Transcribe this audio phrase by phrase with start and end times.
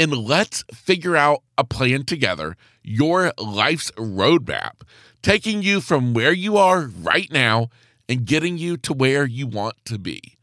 [0.00, 4.80] and let's figure out a plan together, your life's roadmap,
[5.22, 7.68] taking you from where you are right now
[8.08, 10.38] and getting you to where you want to be.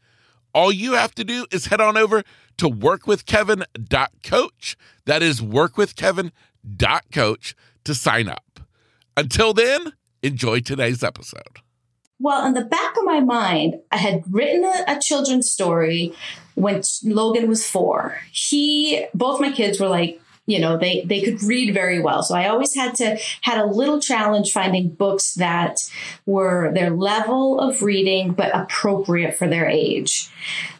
[0.54, 2.22] All you have to do is head on over
[2.58, 4.76] to workwithkevin.coach.
[5.06, 7.54] That is workwithkevin.coach
[7.84, 8.60] to sign up.
[9.16, 11.58] Until then, enjoy today's episode.
[12.20, 16.14] Well, in the back of my mind, I had written a, a, children's story
[16.54, 18.18] when Logan was four.
[18.32, 22.22] He, both my kids were like, you know, they they could read very well.
[22.22, 25.78] So I always had to had a little challenge finding books that
[26.24, 30.30] were their level of reading but appropriate for their age.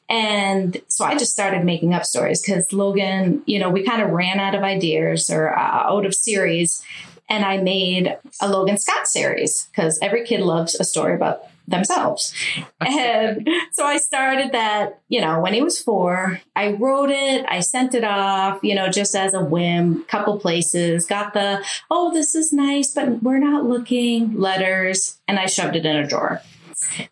[0.09, 4.09] And so I just started making up stories because Logan, you know, we kind of
[4.09, 6.83] ran out of ideas or uh, out of series
[7.29, 12.35] and I made a Logan Scott series because every kid loves a story about themselves.
[12.81, 16.41] and so I started that, you know, when he was four.
[16.57, 21.07] I wrote it, I sent it off, you know, just as a whim, couple places,
[21.07, 25.87] got the, oh, this is nice, but we're not looking letters, and I shoved it
[25.87, 26.41] in a drawer.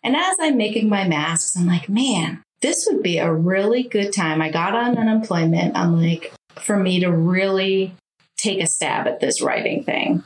[0.03, 4.13] And as I'm making my masks, I'm like, man, this would be a really good
[4.13, 4.41] time.
[4.41, 5.75] I got on unemployment.
[5.75, 7.93] I'm like, for me to really
[8.37, 10.23] take a stab at this writing thing.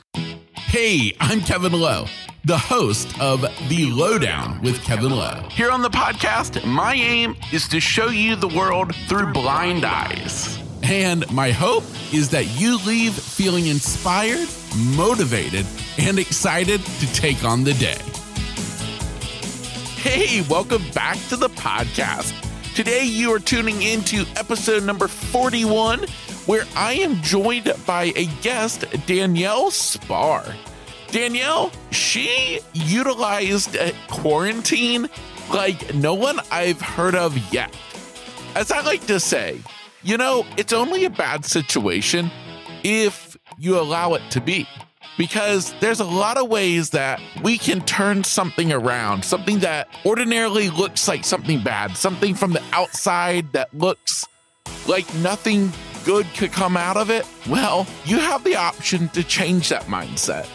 [0.54, 2.06] Hey, I'm Kevin Lowe,
[2.44, 5.46] the host of The Lowdown with Kevin Lowe.
[5.50, 10.58] Here on the podcast, my aim is to show you the world through blind eyes.
[10.82, 14.48] And my hope is that you leave feeling inspired,
[14.96, 15.66] motivated,
[15.98, 17.98] and excited to take on the day.
[19.96, 22.51] Hey, welcome back to the podcast.
[22.74, 26.06] Today, you are tuning into episode number 41
[26.46, 30.56] where I am joined by a guest, Danielle Spaar.
[31.08, 35.10] Danielle, she utilized uh, quarantine
[35.52, 37.76] like no one I've heard of yet.
[38.54, 39.60] As I like to say,
[40.02, 42.30] you know, it's only a bad situation
[42.82, 44.66] if you allow it to be.
[45.18, 50.70] Because there's a lot of ways that we can turn something around, something that ordinarily
[50.70, 54.26] looks like something bad, something from the outside that looks
[54.86, 55.70] like nothing
[56.04, 60.48] good could come out of it, well, you have the option to change that mindset.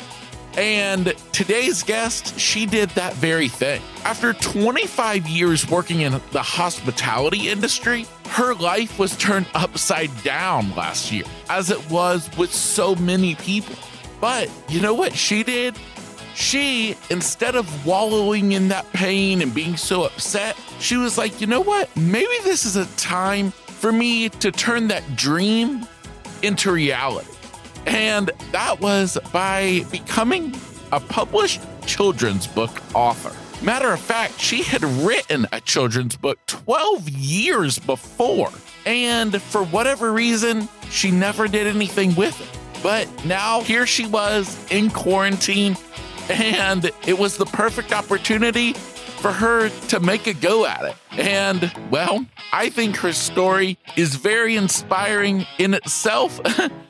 [0.57, 3.79] And today's guest, she did that very thing.
[4.03, 11.11] After 25 years working in the hospitality industry, her life was turned upside down last
[11.11, 13.75] year, as it was with so many people.
[14.19, 15.75] But you know what she did?
[16.33, 21.47] She, instead of wallowing in that pain and being so upset, she was like, you
[21.47, 21.95] know what?
[21.95, 25.87] Maybe this is a time for me to turn that dream
[26.43, 27.31] into reality.
[27.87, 30.53] And that was by becoming
[30.91, 33.33] a published children's book author.
[33.63, 38.51] Matter of fact, she had written a children's book 12 years before.
[38.85, 42.59] And for whatever reason, she never did anything with it.
[42.83, 45.75] But now here she was in quarantine,
[46.29, 50.95] and it was the perfect opportunity for her to make a go at it.
[51.11, 56.39] And, well, I think her story is very inspiring in itself.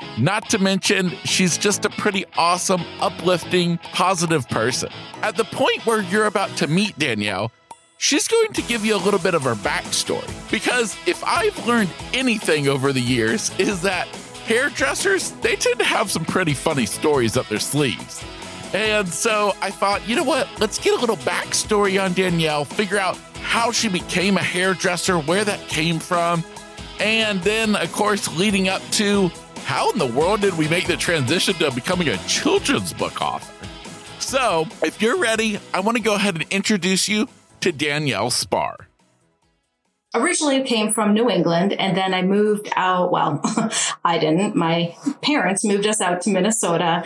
[0.20, 4.90] Not to mention, she's just a pretty awesome, uplifting, positive person.
[5.22, 7.52] At the point where you're about to meet Danielle,
[7.98, 10.28] she's going to give you a little bit of her backstory.
[10.52, 14.08] Because if I've learned anything over the years, is that
[14.48, 18.24] hairdressers, they tend to have some pretty funny stories up their sleeves.
[18.74, 20.48] And so I thought, you know what?
[20.60, 25.44] Let's get a little backstory on Danielle, figure out how she became a hairdresser, where
[25.44, 26.44] that came from.
[27.00, 29.30] And then, of course, leading up to
[29.66, 33.54] how in the world did we make the transition to becoming a children's book author?
[34.20, 37.28] So, if you're ready, I want to go ahead and introduce you
[37.62, 38.87] to Danielle Spaar
[40.22, 43.12] originally came from New England and then I moved out.
[43.12, 43.42] Well,
[44.06, 44.56] I didn't.
[44.56, 47.04] My parents moved us out to Minnesota.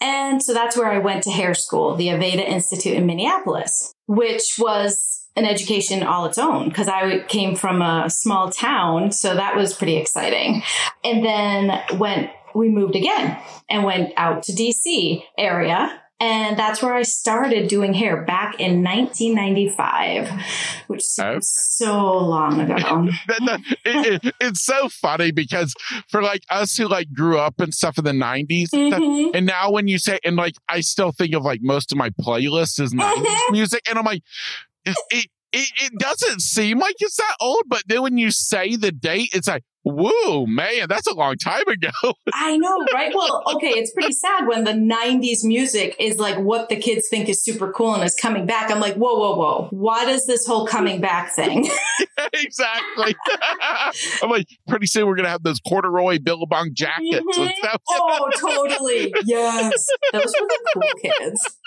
[0.00, 4.54] And so that's where I went to hair school, the Aveda Institute in Minneapolis, which
[4.58, 9.12] was an education all its own because I came from a small town.
[9.12, 10.62] So that was pretty exciting.
[11.02, 13.38] And then went, we moved again
[13.70, 18.84] and went out to DC area And that's where I started doing hair back in
[18.84, 20.30] 1995,
[20.86, 23.08] which seems so long ago.
[23.84, 25.74] it, it, it's so funny because
[26.08, 29.34] for like us who like grew up and stuff in the 90s, mm-hmm.
[29.34, 32.10] and now when you say, and like I still think of like most of my
[32.10, 33.52] playlist is 90s mm-hmm.
[33.52, 34.22] music, and I'm like,
[34.84, 38.92] it, it, it, doesn't seem like it's that old, but then when you say the
[38.92, 41.90] date, it's like, Whoa, man, that's a long time ago.
[42.32, 43.12] I know, right?
[43.14, 47.28] Well, okay, it's pretty sad when the 90s music is like what the kids think
[47.28, 48.70] is super cool and is coming back.
[48.70, 49.68] I'm like, whoa, whoa, whoa.
[49.70, 51.68] What is this whole coming back thing?
[52.32, 53.14] exactly.
[54.22, 57.24] I'm like, pretty soon we're going to have those corduroy Billabong jackets.
[57.36, 57.76] Mm-hmm.
[57.90, 59.12] oh, totally.
[59.24, 59.86] Yes.
[60.12, 61.58] Those were the cool kids.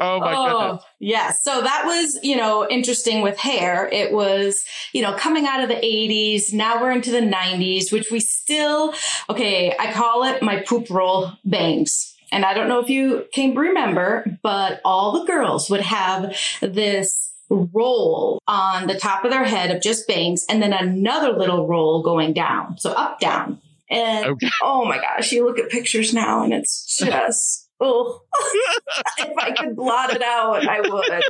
[0.00, 0.84] oh, my oh, goodness.
[1.00, 1.32] Yeah.
[1.32, 3.88] So that was, you know, interesting with hair.
[3.92, 6.52] It was, you know, coming out of the 80s.
[6.52, 8.94] Now we're into the 90s, which we still,
[9.28, 12.14] okay, I call it my poop roll bangs.
[12.30, 17.30] And I don't know if you can remember, but all the girls would have this
[17.50, 22.02] roll on the top of their head of just bangs and then another little roll
[22.02, 22.78] going down.
[22.78, 23.60] So up, down.
[23.90, 24.48] And okay.
[24.62, 28.22] oh my gosh, you look at pictures now and it's just oh,
[29.18, 31.22] if I could blot it out, I would.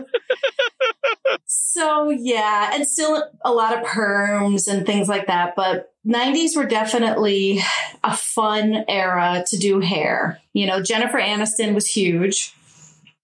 [1.47, 5.55] So yeah, and still a lot of perms and things like that.
[5.57, 7.61] But 90s were definitely
[8.05, 10.41] a fun era to do hair.
[10.53, 12.55] You know, Jennifer Aniston was huge.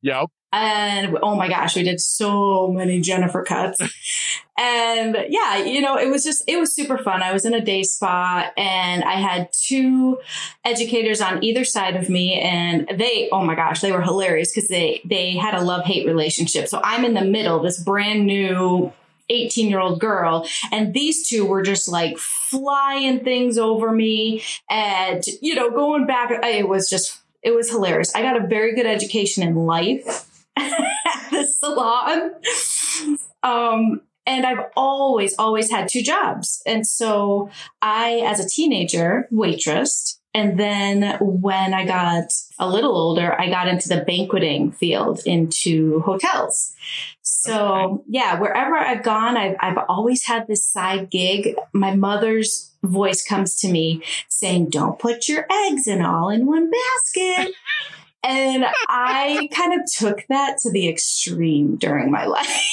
[0.02, 0.30] Yep.
[0.50, 3.78] And oh my gosh, we did so many Jennifer cuts.
[4.58, 7.22] and yeah, you know, it was just, it was super fun.
[7.22, 10.18] I was in a day spa and I had two
[10.64, 14.68] educators on either side of me and they, oh my gosh, they were hilarious because
[14.68, 16.68] they, they had a love hate relationship.
[16.68, 18.90] So I'm in the middle, this brand new
[19.28, 20.48] 18 year old girl.
[20.72, 26.30] And these two were just like flying things over me and, you know, going back.
[26.42, 28.14] It was just, it was hilarious.
[28.14, 30.24] I got a very good education in life
[30.58, 32.32] at the salon.
[33.42, 36.62] Um, and I've always, always had two jobs.
[36.66, 37.50] And so
[37.80, 40.18] I, as a teenager, waitressed.
[40.34, 46.00] And then when I got a little older, I got into the banqueting field into
[46.00, 46.74] hotels.
[47.22, 51.56] So yeah, wherever I've gone, I've, I've always had this side gig.
[51.72, 56.70] My mother's voice comes to me saying, don't put your eggs in all in one
[56.70, 57.54] basket.
[58.22, 62.64] And I kind of took that to the extreme during my life.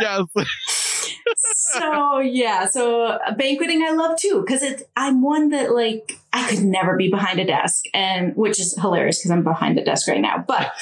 [0.00, 0.24] yes.
[1.36, 6.48] so yeah, so uh, banqueting I love too because it's I'm one that like I
[6.48, 10.08] could never be behind a desk and which is hilarious because I'm behind a desk
[10.08, 10.72] right now, but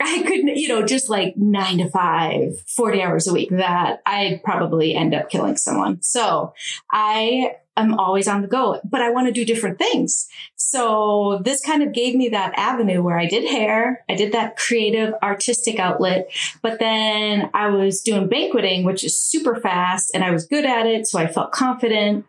[0.00, 4.42] I couldn't, you know, just like nine to five, 40 hours a week that I'd
[4.42, 6.02] probably end up killing someone.
[6.02, 6.54] So
[6.90, 10.26] I am always on the go, but I want to do different things.
[10.56, 14.56] So this kind of gave me that avenue where I did hair, I did that
[14.56, 16.30] creative artistic outlet,
[16.62, 20.86] but then I was doing banqueting, which is super fast and I was good at
[20.86, 21.06] it.
[21.06, 22.24] So I felt confident.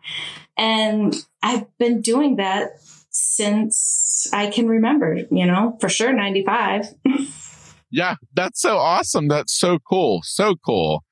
[0.56, 2.72] And I've been doing that
[3.10, 6.94] since I can remember, you know, for sure 95.
[7.92, 9.28] yeah, that's so awesome.
[9.28, 10.22] That's so cool.
[10.24, 11.04] So cool.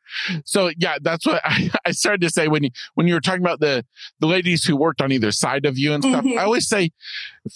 [0.44, 3.42] So yeah, that's what I, I, started to say when you when you were talking
[3.42, 3.84] about the
[4.20, 6.24] the ladies who worked on either side of you and stuff.
[6.24, 6.38] Mm-hmm.
[6.38, 6.90] I always say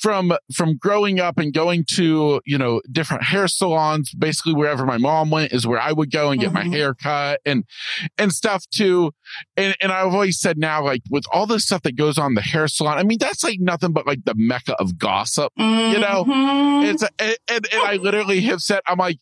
[0.01, 4.99] from from growing up and going to you know different hair salons, basically wherever my
[4.99, 6.71] mom went is where I would go and get mm-hmm.
[6.71, 7.65] my hair cut and
[8.19, 9.13] and stuff too.
[9.57, 12.43] And and I've always said now like with all the stuff that goes on the
[12.43, 15.53] hair salon, I mean that's like nothing but like the mecca of gossip.
[15.59, 15.93] Mm-hmm.
[15.93, 16.87] You know, mm-hmm.
[16.87, 19.19] it's and, and and I literally have said I'm like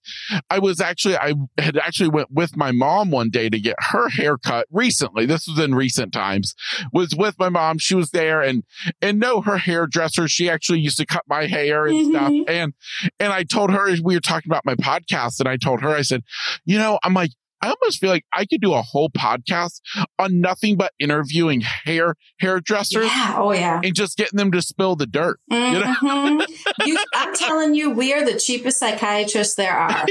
[0.50, 4.08] I was actually I had actually went with my mom one day to get her
[4.08, 5.26] hair cut recently.
[5.26, 6.54] This was in recent times.
[6.92, 7.78] Was with my mom.
[7.78, 8.64] She was there and
[9.00, 10.28] and no, her hairdresser.
[10.28, 12.10] She actually used to cut my hair and mm-hmm.
[12.10, 12.32] stuff.
[12.48, 12.74] And
[13.18, 16.02] and I told her we were talking about my podcast, and I told her I
[16.02, 16.22] said,
[16.64, 17.30] you know, I'm like.
[17.62, 19.80] I almost feel like I could do a whole podcast
[20.18, 23.06] on nothing but interviewing hair hairdressers.
[23.06, 23.34] Yeah.
[23.38, 23.80] Oh yeah.
[23.82, 25.38] And just getting them to spill the dirt.
[25.50, 25.74] Mm-hmm.
[25.74, 25.94] You know?
[26.40, 26.82] Mm-hmm.
[26.86, 30.06] you, I'm telling you, we are the cheapest psychiatrists there are.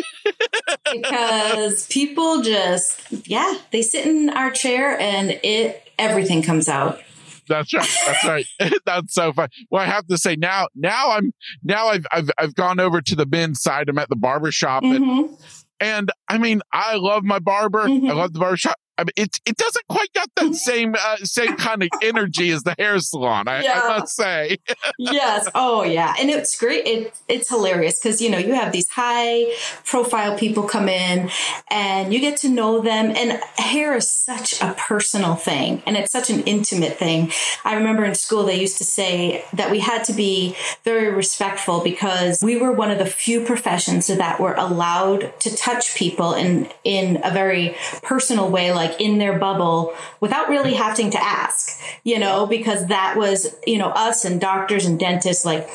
[0.92, 7.02] because people just yeah, they sit in our chair and it everything comes out.
[7.48, 7.90] That's right.
[8.06, 8.46] That's right.
[8.86, 9.50] That's so fun.
[9.70, 13.16] Well, I have to say now, now I'm now I've I've I've gone over to
[13.16, 13.90] the men's side.
[13.90, 15.04] I'm at the barber shop mm-hmm.
[15.04, 15.38] and
[15.82, 17.88] and I mean, I love my barber.
[17.88, 18.10] Mm-hmm.
[18.10, 18.80] I love the barbershop.
[18.98, 22.64] I mean, it it doesn't quite got that same uh, same kind of energy as
[22.64, 23.48] the hair salon.
[23.48, 23.82] I, Yeah.
[23.84, 24.58] I must say.
[24.98, 25.50] yes.
[25.56, 26.14] Oh, yeah.
[26.20, 26.86] And it's great.
[26.86, 29.54] It, it's hilarious because, you know, you have these high
[29.86, 31.30] profile people come in
[31.70, 33.14] and you get to know them.
[33.16, 37.32] And hair is such a personal thing and it's such an intimate thing.
[37.64, 41.82] I remember in school, they used to say that we had to be very respectful
[41.82, 46.70] because we were one of the few professions that were allowed to touch people in,
[46.84, 52.18] in a very personal way, like in their bubble without really having to ask, you
[52.20, 55.70] know, because that was, you know, us and doctors and dentists, like,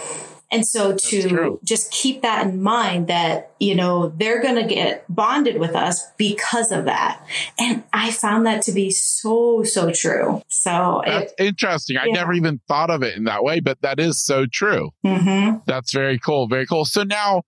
[0.52, 5.04] and so to just keep that in mind that, you know, they're going to get
[5.08, 7.20] bonded with us because of that.
[7.58, 10.42] And I found that to be so, so true.
[10.48, 11.96] So That's it, interesting.
[11.98, 14.90] I never even thought of it in that way, but that is so true.
[15.04, 15.62] mhm.
[15.66, 16.46] That's very cool.
[16.46, 16.84] Very cool.
[16.84, 17.42] So now,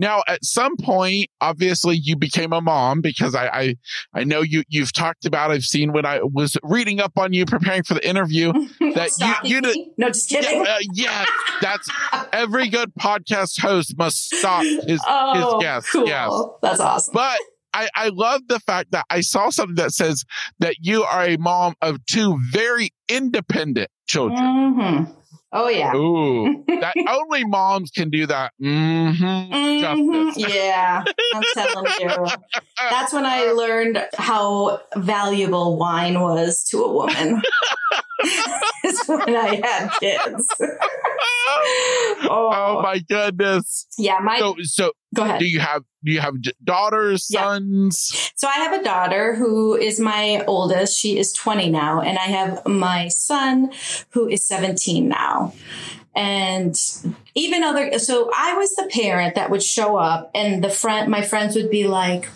[0.00, 3.76] now at some point, obviously you became a mom because I, I,
[4.14, 7.44] I know you, you've talked about, I've seen when I was reading up on you,
[7.46, 8.52] preparing for the interview.
[8.94, 9.10] That
[9.44, 9.92] you- you me?
[9.98, 10.64] no, just kidding.
[10.64, 11.28] Yeah, uh, yes,
[11.60, 11.88] that's
[12.32, 15.90] every good podcast host must stop his, oh, his guests.
[15.92, 16.06] cool.
[16.08, 16.32] Yes.
[16.62, 17.12] That's awesome.
[17.14, 17.38] But
[17.72, 20.24] I, I love the fact that I saw something that says
[20.58, 24.74] that you are a mom of two very independent children.
[24.74, 25.04] hmm
[25.52, 25.94] Oh, yeah.
[25.96, 28.52] Ooh, that only moms can do that.
[28.60, 30.32] hmm Mhm.
[30.36, 31.04] Yeah,
[31.34, 32.26] I'm telling you.
[32.90, 37.42] That's when I learned how valuable wine was to a woman.
[38.84, 40.46] Is when I had kids.
[40.60, 43.86] oh, Oh, my goodness.
[43.98, 44.18] yeah.
[44.22, 45.40] My So, so go ahead.
[45.40, 46.34] do you have, do you have
[46.64, 47.42] daughters, Yeah.
[47.44, 48.30] sons?
[48.36, 50.98] So I have a daughter who is my oldest.
[50.98, 53.70] She is 20 now, and I have my son
[54.10, 55.52] who is 17 now.
[56.14, 56.74] And
[57.34, 61.22] even other so I was the parent that would show up and the friend my
[61.22, 62.28] friends would be like,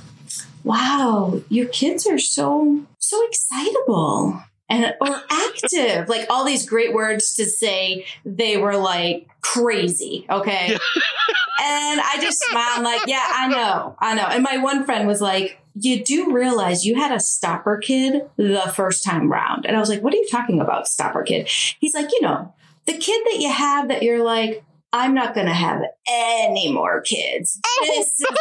[0.62, 7.35] "Wow, your kids are so so excitable." And or active, like all these great words
[7.35, 10.71] to say they were like crazy, okay?
[10.73, 14.25] And I just smiled like, yeah, I know, I know.
[14.25, 18.73] And my one friend was like, you do realize you had a stopper kid the
[18.75, 19.66] first time round.
[19.66, 21.49] And I was like, what are you talking about, stopper kid?
[21.49, 22.54] He's like, you know,
[22.87, 24.64] the kid that you have that you're like,
[24.96, 27.60] I'm not going to have any more kids.
[27.76, 28.20] Oh, this is.
[28.20, 28.38] And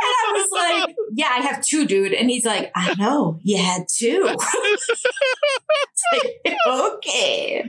[0.00, 0.48] I was
[0.86, 2.14] like, yeah, I have two, dude.
[2.14, 4.34] And he's like, I know, you had two.
[6.12, 7.64] Like, okay.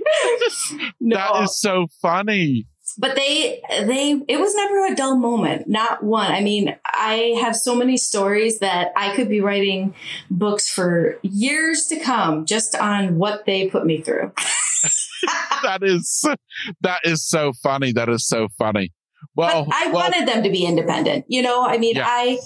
[0.99, 2.67] No That is so funny.
[2.97, 7.55] but they they it was never a dull moment not one i mean i have
[7.55, 9.93] so many stories that i could be writing
[10.31, 14.31] books for years to come just on what they put me through
[15.63, 16.25] that is
[16.81, 17.91] that is so funny.
[17.91, 18.93] That is so funny.
[19.35, 21.25] Well, but I well, wanted them to be independent.
[21.27, 22.05] You know, I mean, Yeah.
[22.07, 22.39] I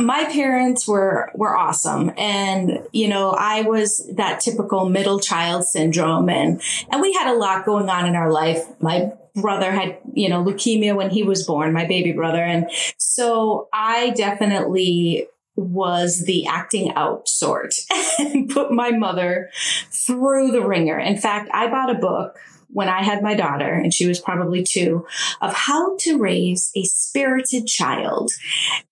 [0.00, 6.28] my parents were were awesome, and you know, I was that typical middle child syndrome,
[6.28, 8.64] and and we had a lot going on in our life.
[8.80, 13.68] My brother had you know leukemia when he was born, my baby brother, and so
[13.72, 17.74] I definitely was the acting out sort
[18.18, 19.50] and put my mother
[19.90, 20.98] through the ringer.
[20.98, 22.38] In fact, I bought a book
[22.72, 25.04] when I had my daughter, and she was probably two,
[25.40, 28.30] of how to raise a spirited child.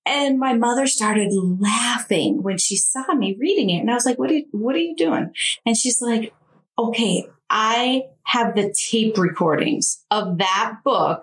[0.05, 3.79] And my mother started laughing when she saw me reading it.
[3.79, 5.33] And I was like, what are what are you doing?
[5.65, 6.35] And she's like,
[6.79, 11.23] okay, I have the tape recordings of that book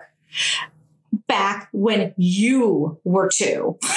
[1.28, 3.78] back when you were two.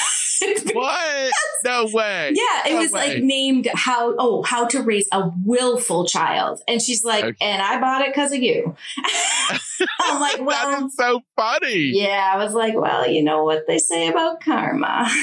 [0.73, 1.31] what?
[1.65, 2.31] No way.
[2.33, 3.15] Yeah, it No was way.
[3.15, 7.35] like named how oh how to raise a willful child, and she's like, Okay.
[7.41, 8.75] and I bought it because of you.
[10.01, 11.91] I'm like, well, is so funny.
[11.93, 12.31] yeah.
[12.33, 15.07] I was like, well, you know what they say about karma.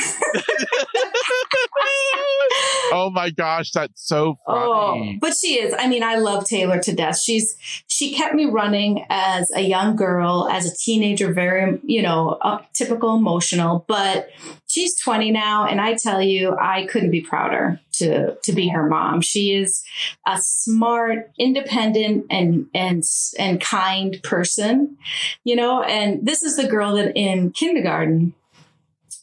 [2.93, 5.19] oh my gosh, that's so Oh, funny.
[5.21, 5.75] but she is.
[5.79, 7.19] I mean, I love Taylor to death.
[7.21, 7.57] She's
[7.87, 12.59] she kept me running as a young girl, as a teenager, very you know uh,
[12.73, 13.85] typical emotional.
[13.89, 14.31] But
[14.67, 18.89] she's 20 now, and I tell you, I couldn't be prouder to to be her
[18.89, 19.21] mom.
[19.21, 19.85] She is
[20.27, 23.05] a smart, independent, and and
[23.39, 24.97] and kind person,
[25.45, 25.81] you know.
[25.85, 28.35] And this is the girl that in kindergarten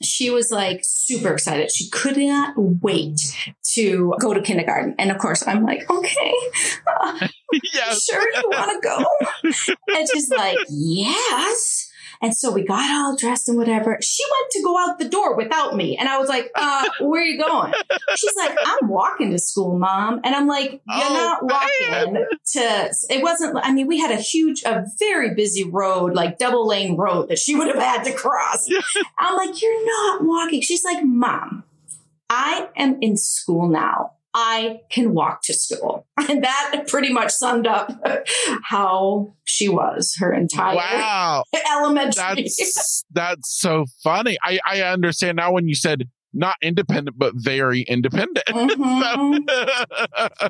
[0.02, 1.70] she was like super excited.
[1.72, 3.20] She could not wait
[3.74, 4.96] to go to kindergarten.
[4.98, 6.34] And of course, I'm like, okay,
[6.88, 7.28] uh,
[7.74, 8.04] yes.
[8.04, 9.06] sure you want to go?
[9.96, 11.90] And she's like, yes.
[12.24, 14.00] And so we got all dressed and whatever.
[14.02, 15.98] She went to go out the door without me.
[15.98, 17.74] And I was like, uh, where are you going?
[18.16, 20.22] She's like, I'm walking to school, mom.
[20.24, 22.26] And I'm like, you're Oh, not walking man.
[22.54, 26.66] to, it wasn't, I mean, we had a huge, a very busy road, like double
[26.66, 28.68] lane road that she would have had to cross.
[29.20, 30.62] I'm like, you're not walking.
[30.62, 31.66] She's like, mom,
[32.30, 34.14] I am in school now.
[34.36, 36.08] I can walk to school.
[36.30, 37.92] And that pretty much summed up
[38.64, 41.44] how she was her entire wow.
[41.72, 42.44] elementary.
[42.44, 44.38] That's, that's so funny.
[44.42, 48.46] I, I understand now when you said not independent, but very independent.
[48.48, 49.40] Mhm.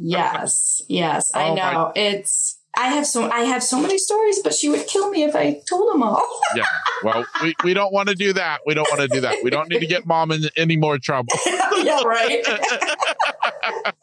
[0.02, 1.92] yes, yes, I Oh, my- know.
[1.96, 5.36] It's I have so I have so many stories, but she would kill me if
[5.36, 6.22] I told them all.
[6.56, 6.66] yeah.
[7.04, 8.62] Well, we, we don't want to do that.
[8.66, 9.44] We don't want to do that.
[9.44, 11.34] We don't need to get mom in any more trouble.
[11.84, 12.44] yeah, right.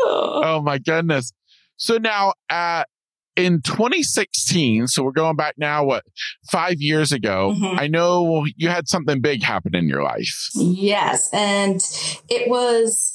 [0.00, 0.62] Oh.
[0.62, 1.32] My goodness.
[1.76, 2.84] So now at
[3.36, 6.04] in 2016, so we're going back now, what,
[6.50, 7.78] five years ago, Mhm.
[7.80, 10.50] I know you had something big happen in your life.
[10.54, 11.80] Yes, and
[12.28, 13.12] it was.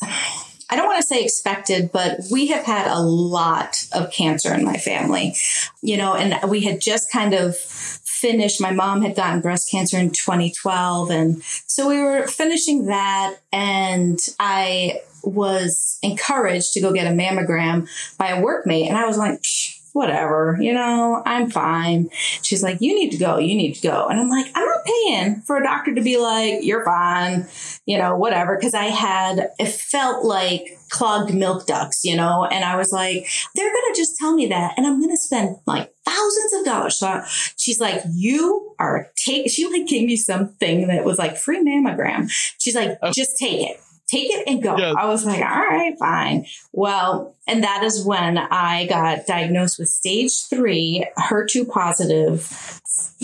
[0.73, 4.65] I don't want to say expected, but we have had a lot of cancer in
[4.65, 5.35] my family,
[5.83, 8.59] you know, and we had just kind of finished.
[8.59, 11.11] My mom had gotten breast cancer in 2012.
[11.11, 13.35] And so we were finishing that.
[13.51, 17.87] And I was encouraged to go get a mammogram
[18.17, 18.87] by a workmate.
[18.87, 22.09] And I was like, Psh, whatever, you know, I'm fine.
[22.41, 24.07] She's like, you need to go, you need to go.
[24.07, 27.47] And I'm like, I'm not paying for a doctor to be like, you're fine,
[27.85, 28.57] you know, whatever.
[28.59, 33.27] Cause I had, it felt like clogged milk ducts, you know, and I was like,
[33.55, 34.73] they're going to just tell me that.
[34.77, 36.95] And I'm going to spend like thousands of dollars.
[36.97, 41.37] So I- she's like, you are take, she like gave me something that was like
[41.37, 42.29] free mammogram.
[42.59, 43.11] She's like, Oh.
[43.13, 43.79] just take it.
[44.13, 44.75] Take it and go.
[44.75, 46.45] I was like, all right, fine.
[46.71, 52.47] Well, and that is when I got diagnosed with stage three HER2 positive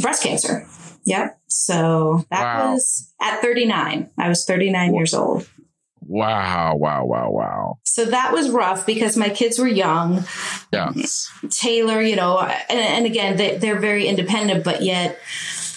[0.01, 0.65] breast cancer.
[1.05, 1.39] Yep.
[1.47, 2.73] So that Wow.
[2.73, 4.09] was at 39.
[4.17, 5.47] I was 39 years old.
[6.01, 7.79] Wow, wow, wow, wow.
[7.83, 10.23] So that was rough because my kids were young.
[10.73, 11.29] Yes.
[11.51, 15.19] Taylor, you know, and, and again, they, they're very independent, but yet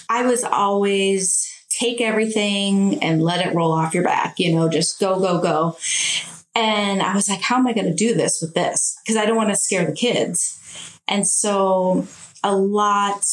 [0.08, 1.51] I was always
[1.82, 5.76] take everything and let it roll off your back, you know, just go, go, go.
[6.54, 8.98] And I was like, how am I going to do this with this?
[9.02, 10.58] Because I don't want to scare the kids.
[11.08, 12.06] And so
[12.44, 13.24] a lot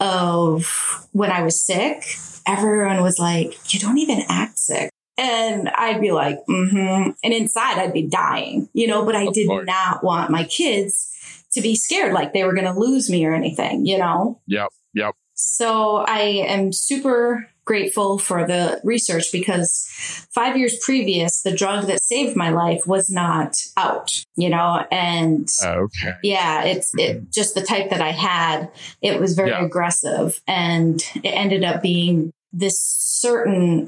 [0.00, 2.02] of when I was sick,
[2.46, 4.90] everyone was like, you don't even act sick.
[5.18, 7.10] And I'd be like, mm-hmm.
[7.22, 11.12] And inside I'd be dying, you know, but I did not want my kids
[11.52, 14.40] to be scared like they were going to lose me or anything, you know?
[14.46, 14.68] Yep.
[14.92, 15.14] Yep.
[15.34, 19.86] So I am super grateful for the research because
[20.30, 25.48] five years previous, the drug that saved my life was not out, you know, and
[25.64, 26.12] oh, Okay.
[26.22, 27.24] yeah, it's it hmm.
[27.30, 28.70] just the type that I had.
[29.02, 29.64] It was very Yeah.
[29.64, 33.86] aggressive, and it ended up being this certain.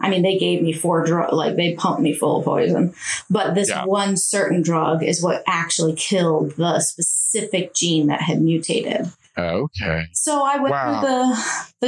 [0.00, 2.94] I mean, they gave me four drug, like they pumped me full of poison,
[3.30, 3.84] but this Yeah.
[3.84, 9.10] one certain drug is what actually killed the specific gene that had mutated.
[9.40, 10.06] Okay.
[10.12, 11.00] So I went Wow.
[11.00, 11.08] through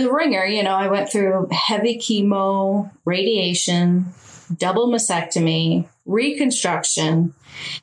[0.02, 0.44] the the ringer.
[0.44, 4.06] You know, I went through heavy chemo, radiation,
[4.56, 7.34] double mastectomy, reconstruction,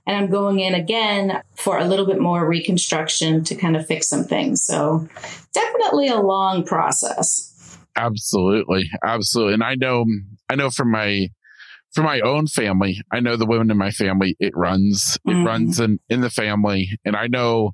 [0.05, 4.07] and I'm going in again for a little bit more reconstruction to kind of fix
[4.07, 4.63] some things.
[4.65, 5.07] So
[5.53, 7.77] definitely a long process.
[7.95, 8.89] Absolutely.
[9.03, 9.53] Absolutely.
[9.53, 10.05] And I know,
[10.49, 11.27] I know from my,
[11.93, 15.45] from my own family, I know the women in my family, it runs, it Mhm.
[15.45, 16.97] runs in, in the family.
[17.03, 17.71] And I know,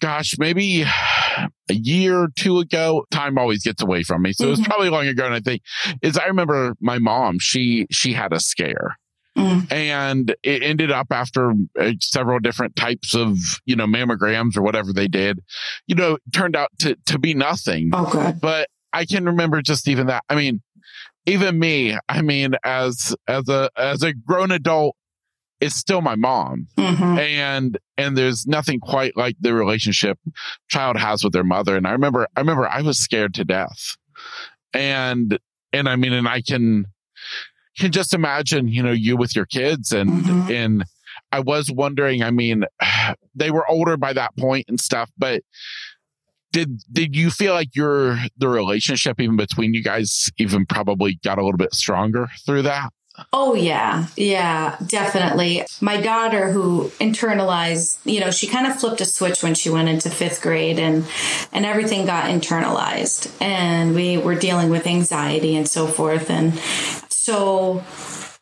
[0.00, 4.32] gosh, maybe a year or two ago, time always gets away from me.
[4.32, 4.64] So it was Mhm.
[4.66, 5.24] probably long ago.
[5.26, 5.62] And I think
[6.02, 8.98] is I remember my mom, she, she had a scare.
[9.36, 9.70] Mm.
[9.70, 14.94] and it ended up after uh, several different types of you know mammograms or whatever
[14.94, 15.40] they did
[15.86, 18.40] you know turned out to to be nothing Oh, good.
[18.40, 20.62] but i can remember just even that i mean
[21.26, 24.96] even me i mean as as a as a grown adult
[25.60, 26.68] it's still my mom.
[26.78, 30.18] Hmm and and there's nothing quite like the relationship
[30.68, 31.76] child has with their mother.
[31.76, 33.96] And i remember i remember i was scared to death.
[34.74, 35.38] And
[35.72, 36.86] and i mean and i can
[37.78, 40.50] can just imagine you know you with your kids and Mhm.
[40.50, 40.84] and
[41.32, 42.64] i was wondering i mean
[43.34, 45.42] they were older by that point and stuff but
[46.52, 51.38] did did you feel like your the relationship even between you guys even probably got
[51.38, 52.90] a little bit stronger through that
[53.32, 55.64] Oh yeah, yeah, definitely.
[55.80, 59.88] My daughter who internalized, you know, she kind of flipped a switch when she went
[59.88, 61.06] into 5th grade and
[61.52, 66.58] and everything got internalized and we were dealing with anxiety and so forth and
[67.08, 67.82] so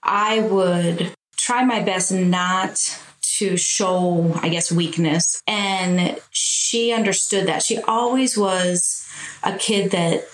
[0.03, 2.99] I would try my best not
[3.39, 5.43] to show, I guess, weakness.
[5.47, 7.63] And she understood that.
[7.63, 9.07] She always was
[9.43, 10.25] a kid that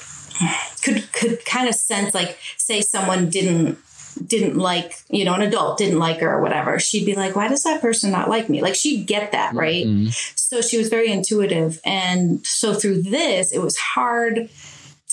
[0.82, 3.78] could could kind of sense like say someone didn't
[4.26, 7.48] didn't like you know an adult didn't like her or whatever she'd be like why
[7.48, 8.60] does that person not like me?
[8.62, 9.86] Like she'd get that right?
[9.86, 10.12] Mhm.
[10.36, 11.80] so she was very intuitive.
[11.84, 14.48] And so through this it was hard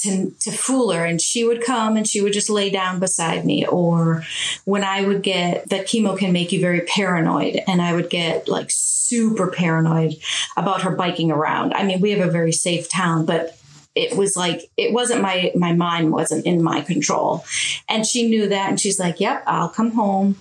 [0.03, 1.03] to, to fool her.
[1.03, 3.65] And she would come and she would just lay down beside me.
[3.65, 4.23] Or
[4.65, 7.61] when i would get that chemo can make you very paranoid.
[7.67, 10.15] And i would get like super paranoid
[10.55, 11.73] about her biking around.
[11.73, 13.56] I mean we have a very safe town but
[13.97, 17.43] it was like it wasn't my my mind wasn't in my control.
[17.89, 20.35] And she knew that and she's like yep i'll come home.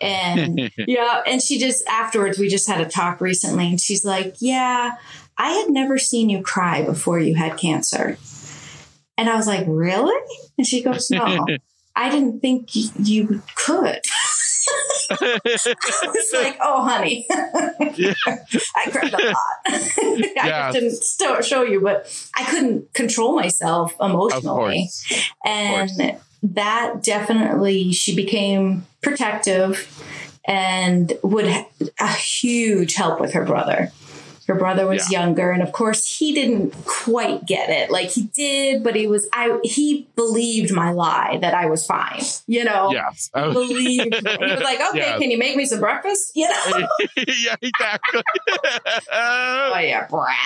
[0.00, 4.36] And yeah and she just afterwards we just had a talk recently and she's like
[4.40, 4.92] yeah
[5.36, 8.16] i had never seen you cry before you had cancer.
[9.18, 10.18] And i was like really?
[10.56, 11.46] And she goes no
[11.96, 14.00] i didn't think y- you could
[15.10, 17.26] I was like, "Oh, honey,
[17.96, 18.14] Yeah.
[18.26, 19.36] I cried a lot.
[19.66, 20.72] I Yeah.
[20.72, 24.88] just didn't st- show you, but I couldn't control myself emotionally,
[25.44, 29.88] and that definitely she became protective
[30.46, 31.66] and would ha-
[32.00, 33.92] a huge help with her brother.
[34.50, 37.90] Her brother was younger, and of course, he didn't quite get it.
[37.90, 39.60] Like he did, but he was I.
[39.62, 42.22] He believed my lie that I was fine.
[42.48, 43.30] You know, Yes.
[43.32, 44.14] Oh, believed.
[44.40, 45.18] He was like, "Okay, Yes.
[45.20, 46.86] can you make me some breakfast?" You know.
[47.16, 48.22] yeah, exactly.
[49.12, 50.36] oh yeah, brat.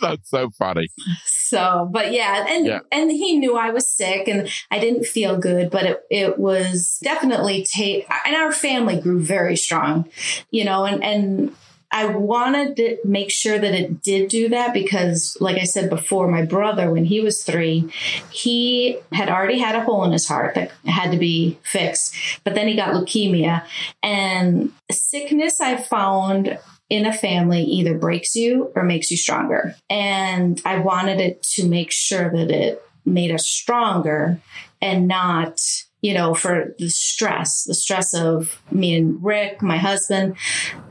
[0.00, 0.88] That's so funny.
[1.24, 2.80] so, but yeah, and Yeah.
[2.90, 6.98] and he knew I was sick and I didn't feel good, but it it was
[7.02, 8.06] definitely take.
[8.26, 10.08] And our family grew very strong,
[10.50, 11.54] you know, and and.
[11.92, 16.26] I wanted to make sure that it did do that because, like I said before,
[16.26, 17.92] my brother, when he was three,
[18.30, 22.54] he had already had a hole in his heart that had to be fixed, but
[22.54, 23.64] then he got leukemia.
[24.02, 29.76] And sickness, I found in a family either breaks you or makes you stronger.
[29.88, 34.38] And I wanted it to make sure that it made us stronger
[34.80, 35.60] and not,
[36.02, 40.36] you know, for the stress, the stress of me and Rick, my husband,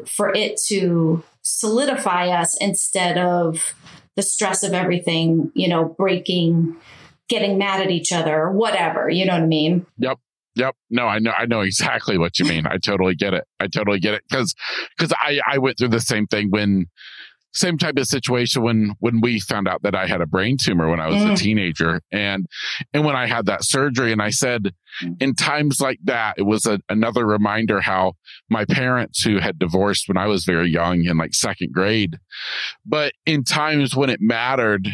[0.08, 3.74] for it to solidify us instead of
[4.16, 6.76] the stress of everything, you know, breaking,
[7.28, 9.10] getting mad at each other whatever.
[9.10, 9.86] You know what I mean?
[9.98, 10.18] Yep.
[10.56, 10.76] Yep.
[10.90, 11.32] No, I know.
[11.38, 12.66] I know exactly what you mean.
[12.66, 13.46] I totally get it.
[13.60, 14.54] I totally get it because
[14.98, 16.88] because I I went through the same thing when
[17.54, 20.90] same type of situation when when we found out that I had a brain tumor
[20.90, 21.38] when I was a Mm.
[21.38, 22.46] teenager and
[22.94, 25.22] and when I had that surgery and I said Mm.
[25.22, 28.14] in times like that it was a, another reminder how
[28.50, 32.18] my parents who had divorced when I was very young in like second grade
[32.86, 34.88] but in times when it mattered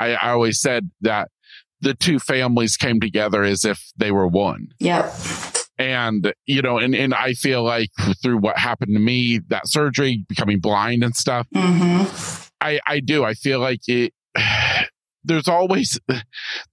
[0.00, 1.28] I, I always said that
[1.80, 5.12] the two families came together as if they were one Yep.
[5.78, 7.90] And you know and, and i feel like
[8.22, 12.02] through what happened to me that surgery becoming blind and stuff hmm
[12.60, 13.24] i i do.
[13.24, 14.12] I feel like it
[15.24, 15.98] there's always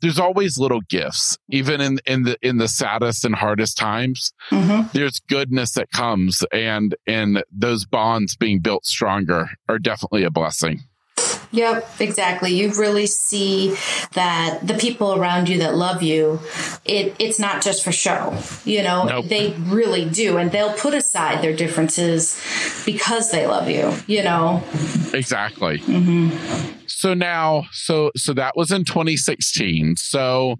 [0.02, 4.82] there's always little gifts even in in the in the saddest and hardest times hmm
[4.94, 6.44] there's goodness that comes.
[6.52, 10.82] And and those bonds being built stronger are definitely a blessing
[11.52, 12.54] Yep, exactly.
[12.54, 13.76] You really see
[14.14, 16.40] that the people around you that love you,
[16.86, 18.38] it it's not just for show.
[18.66, 19.26] You know, Nope.
[19.28, 22.42] they really do, and they'll put aside their differences
[22.86, 23.94] because they love you.
[24.08, 24.64] You know.
[25.14, 26.30] exactly hmm
[26.88, 30.56] so now so so that was in 2016 so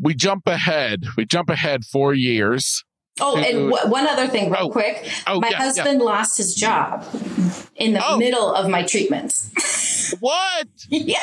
[0.00, 2.84] we jump ahead we jump ahead four years
[3.20, 4.70] Oh, and w- one other thing, real Oh.
[4.70, 5.08] quick.
[5.28, 7.04] oh my yeah, husband lost his job
[7.76, 8.16] in the Oh.
[8.16, 10.12] middle of my treatments.
[10.20, 11.16] what yeah,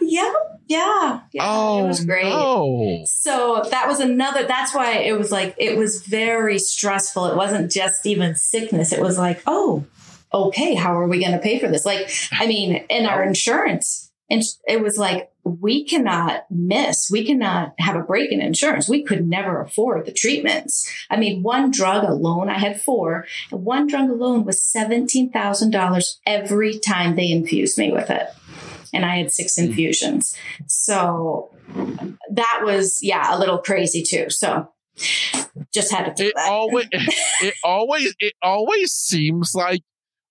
[0.00, 0.32] yeah,
[0.66, 1.42] yeah, yeah.
[1.42, 2.24] oh it was oh, great.
[2.24, 3.02] no.
[3.06, 7.26] So that was another, that's why it was like, it was very stressful.
[7.26, 8.90] It wasn't just even sickness.
[8.92, 9.84] It was like, oh,
[10.32, 11.84] okay, how are we going to pay for this?
[11.86, 17.74] Like, I mean, in our insurance, and it was like, we cannot miss, we cannot
[17.78, 18.88] have a break in insurance.
[18.88, 20.88] We could never afford the treatments.
[21.10, 26.78] I mean, one drug alone, I had four, and one drug alone was $17,000 every
[26.78, 28.28] time they infused me with it.
[28.92, 29.64] And I had six Hmm.
[29.64, 30.36] infusions.
[30.66, 31.50] So
[32.30, 34.72] that was yeah a little crazy too so
[35.72, 39.82] just had to do it that always it always it always seems like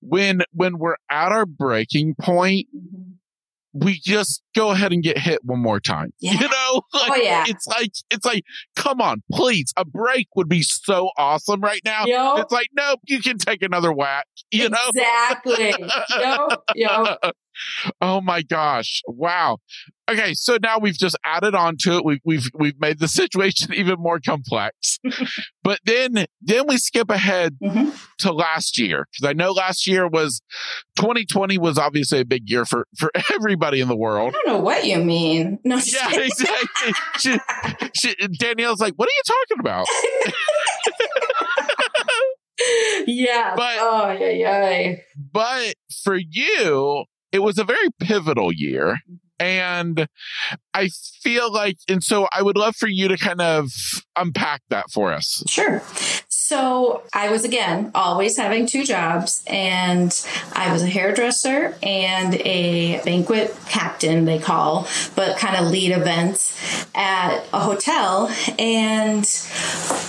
[0.02, 2.68] when when we're at our breaking point
[3.74, 6.34] we just go ahead and get hit one more time Yeah.
[6.34, 6.82] you know?
[6.94, 7.46] Like, oh yeah.
[7.48, 8.44] it's like it's like
[8.76, 12.06] come on please a break would be so awesome right now.
[12.06, 14.78] Yo, it's like nope you can take another whack you know?
[14.90, 15.76] Exactly.
[16.20, 17.16] Yo yo
[18.02, 19.58] oh my gosh wow.
[20.10, 22.06] Okay so now we've just added on to it.
[22.06, 25.00] We've we've we've made the situation even more complex.
[25.64, 27.94] But then then we skip ahead Mhm.
[28.20, 30.42] to last year because i know last year was
[30.96, 34.30] 2020 was obviously a big year for for everybody in the world.
[34.34, 35.60] i don't know what you mean.
[35.66, 36.94] No yeah exactly.
[37.20, 37.38] She,
[37.94, 39.86] she, danielle's like what are you talking about?
[43.06, 43.54] Yeah.
[43.56, 44.96] But- oh yeah yeah.
[45.34, 49.16] but for you it was a very pivotal year mm-hmm.
[49.40, 50.08] And
[50.74, 50.90] I
[51.22, 53.70] feel like, and so I would love for you to kind of
[54.16, 55.44] unpack that for us.
[55.48, 55.82] Sure.
[56.30, 60.18] So I was again always having two jobs, and
[60.54, 66.88] I was a hairdresser and a banquet captain, they call, but kind of lead events
[66.96, 68.34] at a hotel.
[68.58, 69.24] And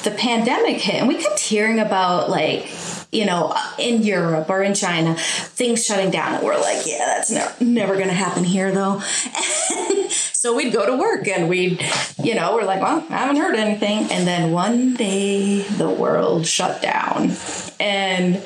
[0.04, 2.70] the pandemic hit, and we kept hearing about like
[3.10, 6.34] you know, in Europe or in China, things shutting down.
[6.34, 9.00] And we're like, yeah, that's never, never going to happen here, though.
[10.10, 11.82] so we'd go to work and we'd,
[12.22, 14.12] you know, we're like, well, I haven't heard anything.
[14.12, 17.32] And then one day the world shut down.
[17.80, 18.42] And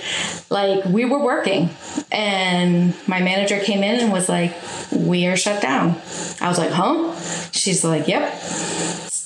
[0.49, 1.71] like we were working,
[2.13, 4.55] and my manager came in and was like,
[4.93, 5.91] we are shut down.
[6.41, 7.19] I was like, huh?
[7.51, 8.33] She's like, yep,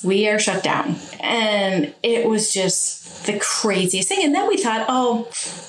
[0.03, 0.95] we are shut down.
[1.19, 4.23] And it was just, the craziest thing.
[4.23, 5.27] And then we thought, oh,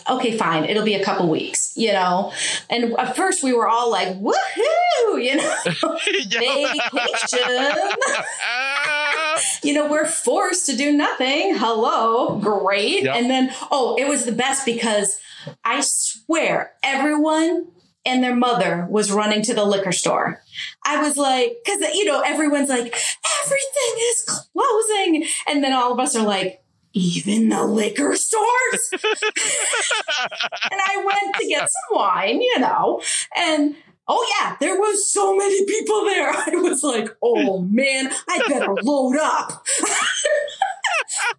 [0.09, 2.33] okay, fine, it'll be a couple weeks, you know.
[2.71, 5.55] And at first we were all like, woohoo, you know,
[6.39, 7.39] vacation.
[9.63, 11.57] you know, we're forced to do nothing.
[11.57, 13.03] Hello, great.
[13.05, 13.17] Yep.
[13.17, 15.21] And then, oh, it was the best because
[15.65, 17.67] I swear everyone
[18.09, 20.43] and their mother was running to the liquor store.
[20.85, 22.95] I was like, because, you know, everyone's like,
[23.45, 25.27] everything is closing.
[25.47, 26.63] And then all of us are like,
[26.95, 28.91] even the liquor stores.
[28.93, 29.03] and
[30.81, 33.03] I went to get some wine, you know,
[33.37, 33.77] and
[34.09, 36.31] oh yeah, there was so many people there.
[36.35, 39.67] I was like, oh man, I better load up.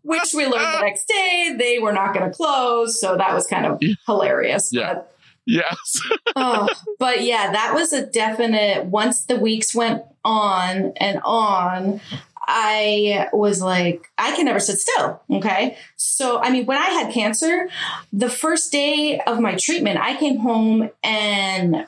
[0.04, 3.48] Which we learned the next day they were not going to close, so that was
[3.48, 4.70] kind of hilarious.
[4.72, 4.94] Yeah.
[4.94, 5.16] But,
[5.50, 6.02] yes.
[6.36, 6.68] oh,
[7.00, 8.86] but yeah, that was a definite.
[8.86, 12.02] Once the weeks went on and on,
[12.52, 15.22] I was like, I can never sit still.
[15.32, 15.78] Okay.
[15.98, 17.70] So, I mean, when I had cancer,
[18.12, 21.86] the first day of my treatment, I came home and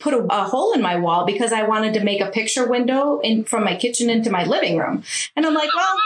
[0.00, 3.20] put a, a, hole in my wall because I wanted to make a picture window
[3.20, 5.04] in from my kitchen into my living room.
[5.36, 5.96] And I'm like, well,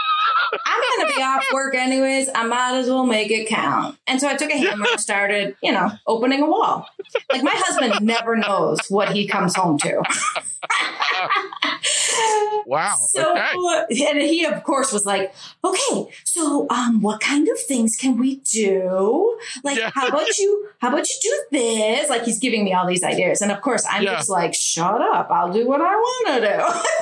[0.65, 2.29] I'm going to be off work anyways.
[2.33, 3.97] I might as well make it count.
[4.07, 6.87] And so I took a hammer and started, you know, opening a wall.
[7.31, 9.97] Like my husband never knows what he comes home to.
[12.65, 12.95] wow.
[13.09, 14.07] So, okay.
[14.07, 18.37] and he of course was like, okay, so um, what kind of things can we
[18.37, 19.37] do?
[19.63, 19.91] Like, yeah.
[19.93, 22.09] how about you, how about you do this?
[22.09, 23.41] Like he's giving me all these ideas.
[23.41, 24.15] And of course I'm yeah.
[24.15, 25.29] just like, shut up.
[25.29, 26.81] I'll do what I want to do.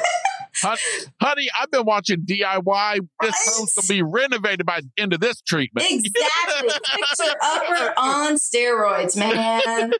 [0.61, 3.07] honey, I've been watching DIY.
[3.21, 5.87] This house will be renovated by the end of this treatment.
[5.89, 6.69] Exactly.
[6.69, 9.91] Fixer Upper on steroids, man.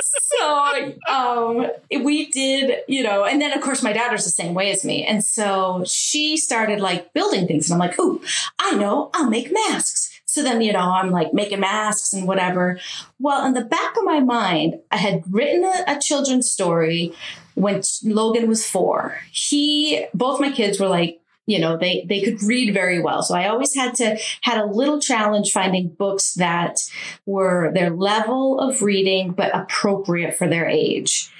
[0.00, 1.66] so um,
[2.02, 5.04] we did, you know, and then of course my daughter's the same way as me.
[5.04, 7.70] And so she started like building things.
[7.70, 8.22] And I'm like, ooh,
[8.58, 10.15] I know, I'll make masks.
[10.36, 12.78] So then, you know, I'm like making masks and whatever.
[13.18, 17.14] Well, in the back of my mind, I had written a, a children's story
[17.54, 19.18] when Logan was four.
[19.32, 23.22] He, both my kids were like, you know, they, they could read very well.
[23.22, 26.80] So I always had to, had a little challenge finding books that
[27.24, 31.30] were their level of reading, but appropriate for their age.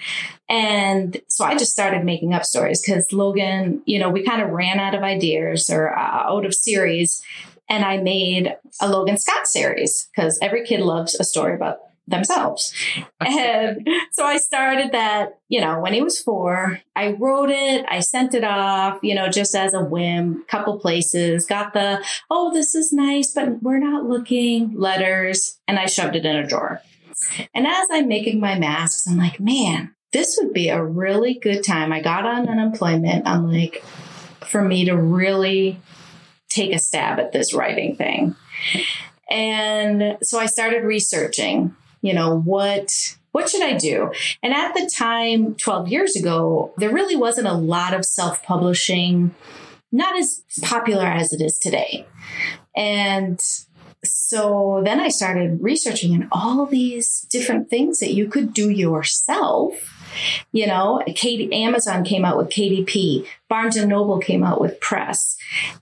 [0.49, 4.49] And so I just started making up stories because Logan, you know, we kind of
[4.51, 7.21] ran out of ideas or uh, out of series.
[7.69, 12.73] And I made a Logan Scott series because every kid loves a story about themselves.
[13.21, 16.81] and so I started that, you know, when he was four.
[16.95, 21.47] I wrote it, I sent it off, you know, just as a whim, couple places,
[21.47, 26.25] got the, oh, this is nice, but we're not looking letters, and I shoved it
[26.25, 26.81] in a drawer.
[27.55, 31.65] And as I'm making my masks, I'm like, man, this would be a really good
[31.65, 31.93] time.
[31.93, 33.27] I got on unemployment.
[33.27, 33.83] I'm like,
[34.47, 35.81] for me to really
[36.57, 38.35] take a stab at this writing thing.
[39.31, 41.75] And so I started researching
[42.07, 42.93] you know, what
[43.33, 44.13] what should I do?
[44.43, 49.35] And at the time, 12 years ago, there really wasn't a lot of self-publishing,
[49.93, 52.07] not as popular as it is today.
[52.75, 53.39] And
[54.05, 59.96] so then I started researching and all these different things that you could do yourself.
[60.53, 65.37] You know, Katie, Amazon came out with KDP, Barnes and Noble came out with Press.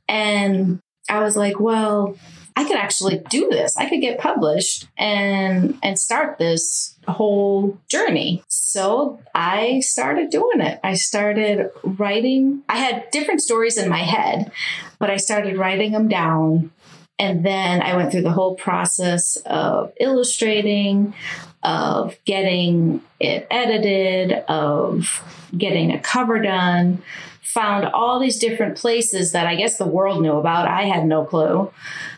[0.09, 2.17] And I was like, well,
[2.57, 3.77] I could actually do this.
[3.77, 8.45] I could get published and and start this whole journey.
[8.49, 10.79] So I started doing it.
[10.85, 12.63] I started writing.
[12.69, 14.53] I had different stories in my head,
[15.01, 16.71] but I started writing them down
[17.19, 21.15] And then I went through the whole process of illustrating,
[21.63, 25.23] of getting it edited, of
[25.57, 27.03] getting a cover done.
[27.43, 30.67] Found all these different places that I guess the world knew about.
[30.67, 31.73] I had no clue.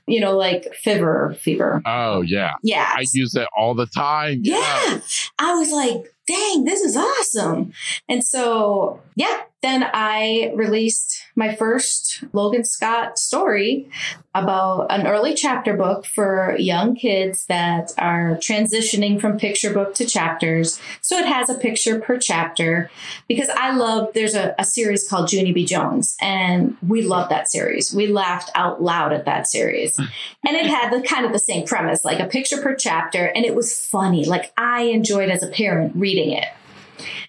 [0.06, 1.82] You know, like Fiverr, Fever.
[1.84, 2.54] Oh, yeah.
[2.62, 2.90] Yeah.
[2.96, 4.40] I use it all the time.
[4.42, 5.00] yeah.
[5.38, 7.72] I was like, dang, this is awesome.
[8.08, 13.88] And so, yeah, then I released my first Logan Scott story
[14.34, 20.04] about an early chapter book for young kids that are transitioning from picture book to
[20.04, 20.78] chapters.
[21.00, 22.90] So it has a picture per chapter
[23.28, 25.64] because I love, there's a, a series called Junie B.
[25.64, 27.94] Jones, and we love that series.
[27.94, 29.96] We laughed out loud at that series.
[29.96, 30.04] Hmm.
[30.46, 33.44] and it had the kind of the same premise, like a picture per chapter, and
[33.44, 34.26] it was funny.
[34.26, 36.48] Like I enjoyed as a parent reading it.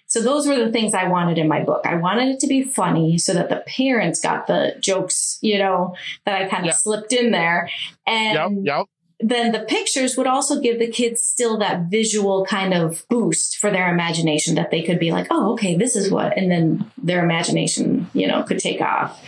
[0.06, 1.82] So those were the things I wanted in my book.
[1.84, 5.94] I wanted it to be funny so that the parents got the jokes, you know,
[6.24, 6.72] that I kind of Yeah.
[6.76, 7.68] slipped in there.
[8.06, 8.76] And Yep.
[8.78, 8.86] Yep.
[9.20, 13.70] then the pictures would also give the kids still that visual kind of boost for
[13.70, 17.22] their imagination that they could be like, oh, okay, this is what, and then their
[17.22, 19.22] imagination, you know, could take off.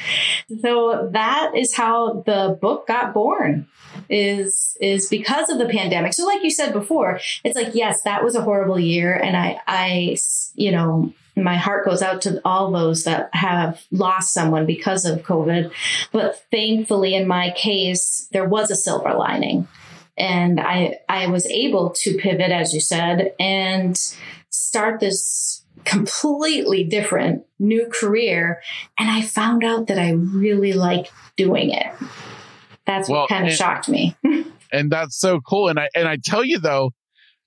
[0.62, 3.66] So that is how the book got born
[4.11, 6.12] is is because of the pandemic.
[6.12, 9.61] So like you said before, it's like yes, that was a horrible year and I
[9.66, 10.16] I
[10.55, 15.23] you know, my heart goes out to all those that have lost someone because of
[15.23, 15.73] COVID.
[16.12, 19.68] But thankfully, in my case, there was a silver lining.
[20.18, 23.96] And I, I was able to pivot, as you said, and
[24.51, 28.61] start this completely different new career.
[28.99, 31.87] And I found out that I really like doing it.
[32.90, 34.16] That's Well, what kind of and- shocked me.
[34.72, 35.68] and that's so cool.
[35.68, 36.90] And I and I tell you though,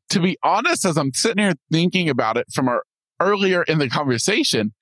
[0.09, 2.83] to be honest, as I'm sitting here thinking about it from our
[3.21, 4.73] earlier in the conversation,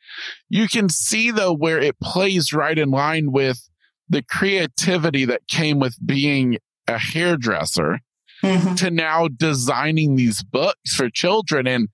[0.49, 3.67] you can see though where it plays right in line with
[4.09, 7.99] the creativity that came with being a hairdresser
[8.43, 8.75] Mhm.
[8.77, 11.89] to now designing these books for children and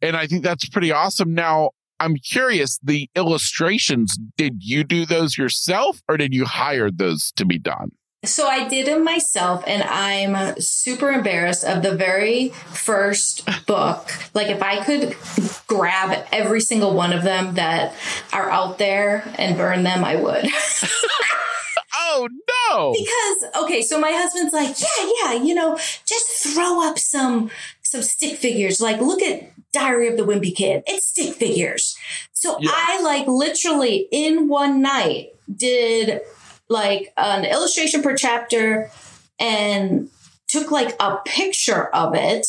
[0.00, 1.34] and I think that's pretty awesome.
[1.34, 7.32] Now I'm curious, the illustrations, did you do those yourself or did you hire those
[7.32, 7.92] to be done?
[8.24, 14.10] So I did them myself, and I'm super embarrassed of the very first book.
[14.34, 15.16] Like, if I could
[15.68, 17.94] grab every single one of them that
[18.32, 20.48] are out there and burn them, I would.
[22.10, 22.28] Oh
[22.70, 22.94] no.
[22.96, 27.50] because okay, so my husband's like, yeah, yeah, you know, just throw up some
[27.82, 28.80] some stick figures.
[28.80, 30.82] Like, look at Diary of the Wimpy Kid.
[30.86, 31.96] It's stick figures.
[32.32, 32.70] So Yeah.
[32.74, 36.20] I like literally in one night did
[36.68, 38.90] like an illustration per chapter
[39.38, 40.10] and
[40.48, 42.46] took like a picture of it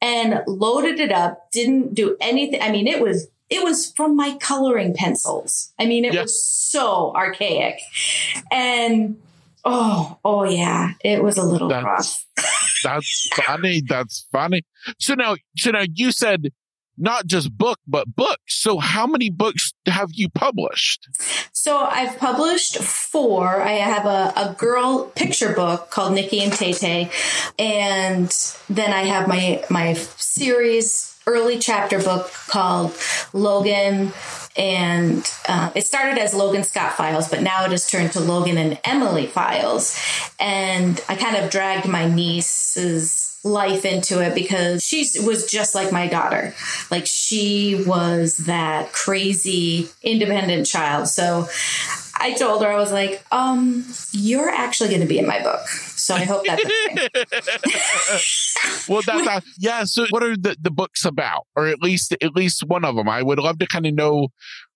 [0.00, 4.36] and loaded it up didn't do anything i mean it was it was from my
[4.40, 6.22] coloring pencils i mean it Yeah.
[6.22, 7.78] was so archaic
[8.50, 9.16] and
[9.64, 12.26] oh oh yeah it was a little That's- rough
[12.84, 13.80] That's funny.
[13.86, 14.62] That's funny.
[14.98, 16.48] So now, so now you said
[16.96, 18.60] not just book, but books.
[18.60, 21.08] So how many books have you published?
[21.52, 23.62] So I've published four.
[23.62, 27.10] I have a, a girl picture book called Nikki and Tay.
[27.58, 28.30] And
[28.68, 32.96] then I have my my series early chapter book called
[33.32, 34.12] Logan
[34.56, 38.58] and uh, it started as Logan Scott Files, but now it has turned to Logan
[38.58, 39.98] and Emily Files.
[40.38, 45.92] And I kind of dragged my niece's life into it because she was just like
[45.92, 46.54] my daughter.
[46.90, 51.08] Like she was that crazy independent child.
[51.08, 51.48] So
[52.16, 55.66] I told her, I was like, um, you're actually going to be in my book.
[55.68, 57.08] So I hope that's okay.
[58.88, 59.84] well, that's yeah.
[59.84, 63.08] So what are the, the books about, or at least at least one of them?
[63.08, 64.28] I would love to kind of know,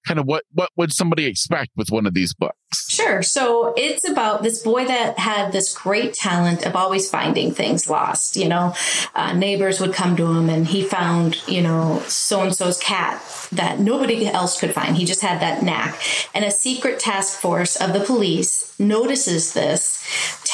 [0.06, 2.88] kind of what what would somebody expect with one of these books?
[2.88, 3.22] Sure.
[3.22, 8.36] So it's about this boy that had this great talent of always finding things lost.
[8.36, 8.74] You know,
[9.14, 13.22] uh, neighbors would come to him and he found, you know, so and so's cat
[13.52, 14.96] that nobody else could find.
[14.96, 16.00] He just had that knack.
[16.34, 20.02] And a secret task force of the police notices this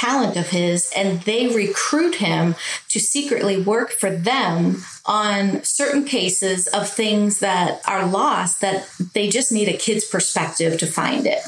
[0.02, 2.56] talent of his and they recruit him
[2.88, 9.28] to secretly work for them on certain cases of things that are lost that they
[9.28, 11.40] just need a kid's perspective to find it.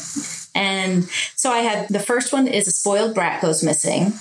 [0.54, 4.12] And so I had the first one is a spoiled brat goes missing.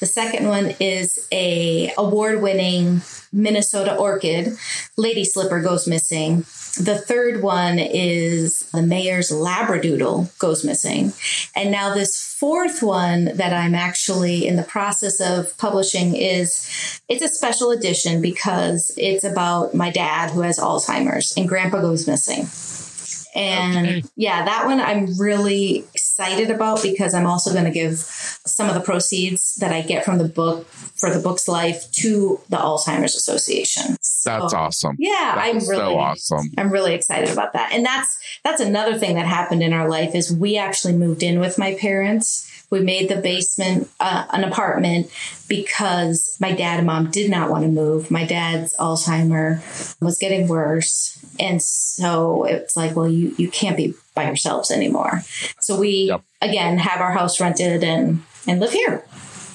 [0.00, 4.56] The second one is a award-winning Minnesota orchid,
[4.96, 6.38] Lady Slipper goes missing.
[6.78, 11.12] The third one is the mayor's labradoodle goes missing.
[11.54, 17.22] And now this fourth one that I'm actually in the process of publishing is it's
[17.22, 22.46] a special edition because it's about my dad who has Alzheimer's and grandpa goes missing.
[23.36, 24.02] And Okay.
[24.16, 28.74] yeah, that one I'm really excited about because I'm also going to give some of
[28.74, 33.14] the proceeds that I get from the book for the book's life to the Alzheimer's
[33.14, 33.96] Association.
[34.00, 34.96] So, that's awesome.
[34.98, 36.50] Yeah, that I'm really so awesome.
[36.56, 37.72] I'm really excited about that.
[37.72, 41.38] And that's that's another thing that happened in our life is we actually moved in
[41.38, 42.45] with my parents.
[42.70, 45.10] We made the basement uh, an apartment
[45.48, 48.10] because my dad and mom did not want to move.
[48.10, 49.60] My dad's Alzheimer
[50.00, 55.22] was getting worse, and so it's like, well, you you can't be by yourselves anymore.
[55.60, 56.22] So we yep.
[56.40, 59.04] again have our house rented and and live here.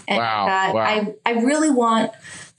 [0.07, 0.82] And wow, uh, wow.
[0.82, 2.12] I I really want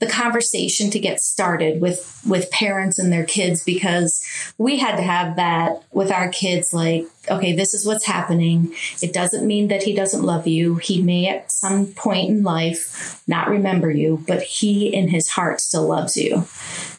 [0.03, 4.25] the conversation to get started with with parents and their kids because
[4.57, 8.73] we had to have that with our kids like okay this is what's happening.
[9.01, 10.75] It doesn't mean that he doesn't love you.
[10.75, 15.61] He may at some point in life not remember you but he in his heart
[15.61, 16.45] still loves you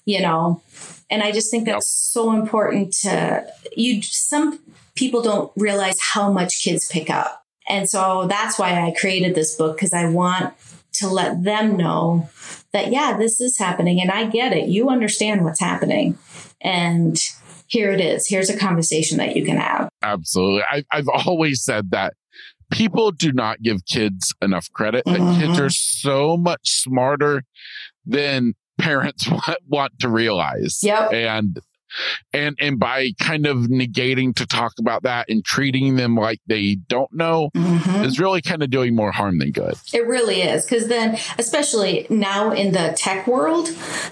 [0.06, 0.62] you know?
[1.10, 3.46] And i just think that's so important to
[3.76, 4.60] you some
[4.94, 7.44] people don't realize how much kids pick up.
[7.68, 10.54] And so that's why i created this book because i want
[10.94, 12.30] to let them know
[12.74, 14.68] that, yeah, this is happening and I get it.
[14.68, 16.18] You understand what's happening.
[16.60, 17.18] And
[17.66, 18.28] here it is.
[18.28, 19.88] Here's a conversation that you can have.
[20.02, 20.62] Absolutely.
[20.70, 22.14] I, have always said that
[22.70, 25.24] people do not give kids enough credit, mm-hmm.
[25.24, 27.42] that kids are so much smarter
[28.04, 30.80] than parents want, want to realize.
[30.82, 31.12] Yep.
[31.12, 31.58] And
[32.32, 36.76] and and by kind of negating to talk about that and treating them like they
[36.88, 38.04] don't know mm-hmm.
[38.04, 42.06] is really kind of doing more harm than good it really is because then especially
[42.10, 43.68] now in the tech world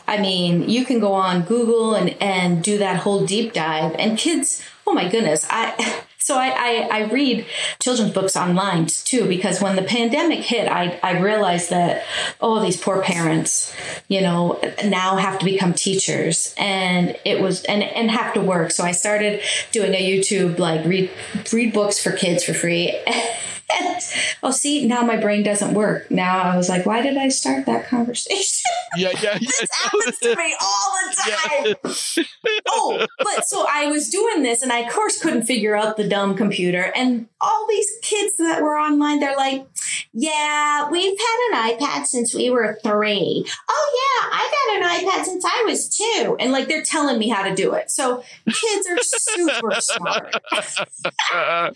[0.06, 4.18] i mean you can go on google and and do that whole deep dive and
[4.18, 7.46] kids oh my goodness i so I, I, I, read
[7.80, 12.04] children's books online too because when the pandemic hit, I, I realized that
[12.40, 13.74] oh these poor parents,
[14.08, 18.70] you know, now have to become teachers and it was and and have to work.
[18.70, 19.40] So I started
[19.72, 21.10] doing a YouTube like read
[21.52, 22.98] read books for kids for free.
[24.42, 26.10] oh, see, now my brain doesn't work.
[26.10, 28.62] Now I was like, why did I start that conversation?
[28.94, 29.48] Yeah, yeah, yeah.
[29.48, 31.94] this happens to me all the time.
[32.18, 32.24] Yeah.
[32.68, 36.06] oh, but so I was doing this and I, of course, couldn't figure out the
[36.06, 36.92] dumb computer.
[36.94, 39.66] And all these kids that were online, they're like,
[40.12, 43.46] yeah, we've had an iPad since we were three.
[43.70, 46.36] Oh, yeah, I've had an iPad since I was two.
[46.38, 47.90] And like they're telling me how to do it.
[47.90, 50.34] So kids are super smart.
[50.52, 51.74] and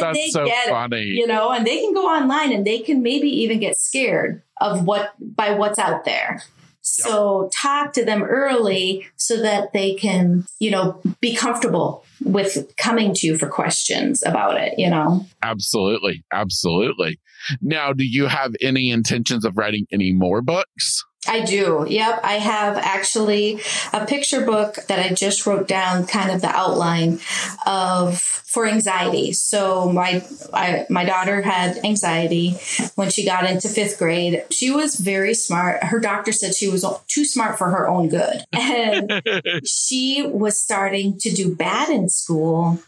[0.00, 1.02] That's they so get funny.
[1.02, 4.42] It, you know, and they can go online and they can maybe even get scared
[4.60, 6.42] of what by what's out there.
[6.88, 7.52] So yep.
[7.52, 13.26] talk to them early so that they can, you know, be comfortable with coming to
[13.26, 15.26] you for questions about it, you know?
[15.42, 16.24] Absolutely.
[16.32, 17.18] Absolutely.
[17.60, 21.04] Now, do you have any intentions of writing any more books?
[21.28, 21.86] I do.
[21.88, 22.20] Yep.
[22.22, 23.60] I have actually
[23.92, 27.20] a picture book that I just wrote down kind of the outline
[27.66, 29.32] of for anxiety.
[29.32, 32.56] So my I, my daughter had anxiety
[32.94, 34.44] when she got into 5th grade.
[34.50, 35.84] She was very smart.
[35.84, 38.44] Her doctor said she was too smart for her own good.
[38.52, 39.22] And
[39.64, 42.80] she was starting to do bad in school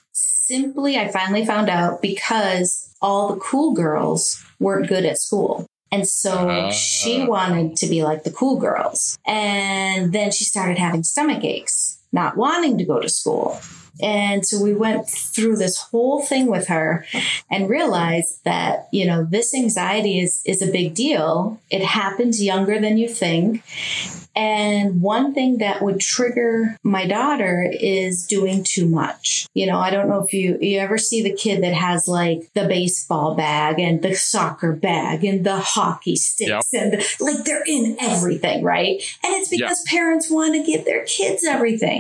[0.49, 5.68] simply I finally found out because all the cool girls weren't good at school.
[5.91, 9.19] And so uh, she wanted to be like the cool girls.
[9.27, 13.59] And then she started having stomach aches, not wanting to go to school.
[14.01, 17.05] And so we went through this whole thing with her
[17.51, 21.61] and realized that, you know, this anxiety is, is a big deal.
[21.71, 23.65] It happens younger than you think.
[24.39, 29.49] And one thing that would trigger my daughter is doing too much.
[29.53, 32.49] You know, I don't know if you you ever see the kid that has like
[32.55, 36.83] the baseball bag and the soccer bag and the hockey sticks yep.
[36.83, 39.03] and the, like they're in everything, right?
[39.25, 39.93] And it's because yep.
[39.93, 41.98] parents want to give their kids everything.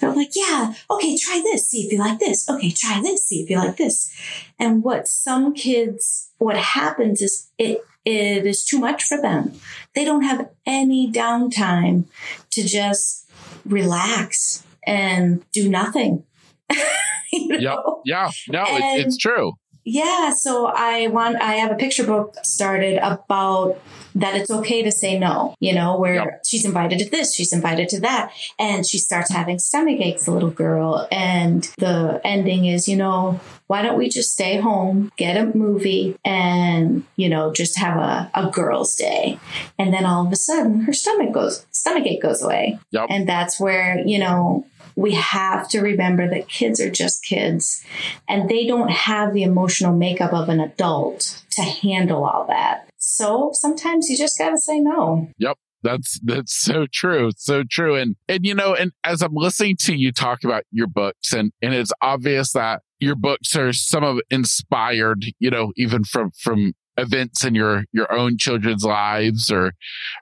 [0.00, 2.48] They're like, yeah, okay, try this, see if you like this.
[2.48, 4.12] Okay, try this, see if you like this.
[4.58, 9.52] And what some kids what happens is it it is too much for them.
[9.94, 12.04] They don't have any downtime
[12.52, 13.30] to just
[13.66, 16.24] relax and do nothing.
[17.32, 18.00] you know?
[18.06, 18.30] Yeah.
[18.48, 19.52] No, it, it's true.
[19.90, 20.32] Yeah.
[20.34, 23.76] So I want, I have a picture book started about
[24.14, 26.42] that it's okay to say no, you know, where yep.
[26.44, 28.32] she's invited to this, she's invited to that.
[28.58, 31.08] And she starts having stomach aches, the little girl.
[31.10, 36.16] And the ending is, you know, why don't we just stay home, get a movie,
[36.24, 39.40] and, you know, just have a, a girl's day?
[39.76, 42.78] And then all of a sudden her stomach goes, stomach ache goes away.
[42.92, 43.06] Yep.
[43.10, 44.66] And that's where, you know,
[44.96, 47.84] we have to remember that kids are just kids
[48.28, 52.88] and they don't have the emotional makeup of an adult to handle all that.
[52.98, 55.28] So sometimes you just got to say no.
[55.38, 55.58] Yep.
[55.82, 57.30] That's that's so true.
[57.36, 57.94] So true.
[57.96, 61.52] And and you know, and as I'm listening to you talk about your books and
[61.62, 66.74] and it's obvious that your books are some of inspired, you know, even from from
[66.98, 69.72] events in your your own children's lives or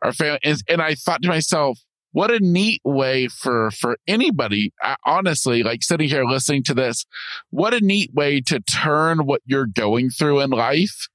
[0.02, 0.38] or family.
[0.44, 1.80] And, and I thought to myself,
[2.12, 4.72] what a neat way for for anybody
[5.04, 7.04] honestly like sitting here listening to this
[7.50, 11.08] what a neat way to turn what you're going through in life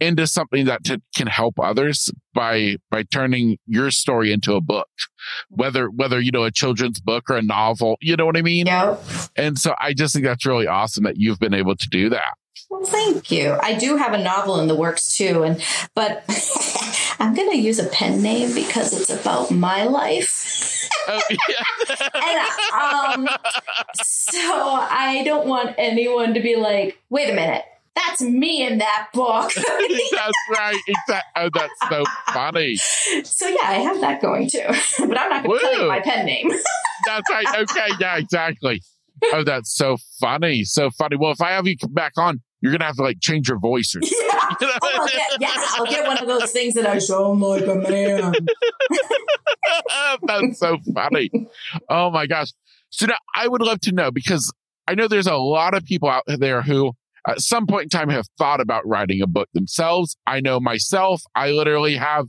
[0.00, 4.88] into something that to, can help others by by turning your story into a book.
[5.50, 8.66] Whether whether you know a children's book or a novel you know what i mean?
[8.66, 8.96] Yeah
[9.36, 12.34] and so i just think that's really awesome that you've been able to do that.
[12.68, 13.56] Well, thank you.
[13.60, 15.60] I do have a novel in the works too, and
[15.94, 16.24] but
[17.20, 20.88] I'm going to use a pen name because it's about my life.
[21.06, 22.08] oh, yeah.
[23.18, 23.36] and, um,
[23.94, 27.62] so I don't want anyone to be like, "Wait a minute,
[27.94, 30.80] that's me in that book." that's right.
[30.86, 31.30] Exactly.
[31.36, 32.76] Oh, that's so funny.
[33.24, 34.64] So yeah, I have that going too,
[35.00, 36.50] but I'm not going to tell you my pen name.
[37.06, 37.46] that's right.
[37.58, 37.88] Okay.
[38.00, 38.16] Yeah.
[38.16, 38.80] Exactly.
[39.34, 40.64] Oh, that's so funny.
[40.64, 41.16] So funny.
[41.16, 43.58] Well, if I have you come back on, you're gonna have to like change your
[43.58, 44.08] voice or yeah.
[44.60, 47.74] Oh, I'll get, yeah, I'll get one of those things that I sound like a
[47.74, 48.34] man.
[50.22, 51.30] That's so funny.
[51.88, 52.52] Oh my gosh.
[52.90, 54.52] So now I would love to know because
[54.86, 56.92] I know there's a lot of people out there who
[57.26, 60.16] at some point in time have thought about writing a book themselves.
[60.26, 62.26] I know myself, I literally have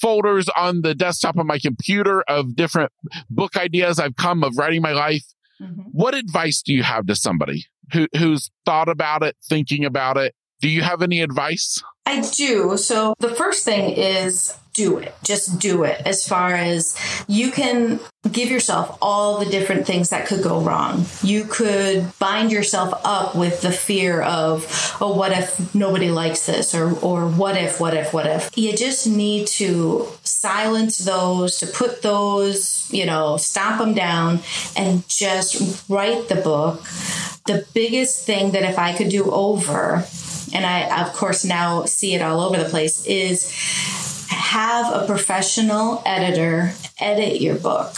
[0.00, 2.90] folders on the desktop of my computer of different
[3.30, 5.24] book ideas I've come of writing my life.
[5.60, 5.82] Mm-hmm.
[5.92, 10.34] What advice do you have to somebody who, who's thought about it, thinking about it?
[10.62, 11.82] Do you have any advice?
[12.06, 12.76] I do.
[12.76, 15.14] So the first thing is do it.
[15.22, 16.00] Just do it.
[16.06, 16.96] As far as
[17.28, 18.00] you can
[18.30, 21.04] give yourself all the different things that could go wrong.
[21.22, 26.74] You could bind yourself up with the fear of, oh, what if nobody likes this?
[26.74, 28.56] Or, or what if, what if, what if?
[28.56, 34.40] You just need to silence those, to put those, you know, stomp them down
[34.76, 36.82] and just write the book.
[37.46, 40.06] The biggest thing that if I could do over,
[40.52, 43.50] and I, of course, now see it all over the place, is
[44.28, 47.96] have a professional editor edit your book.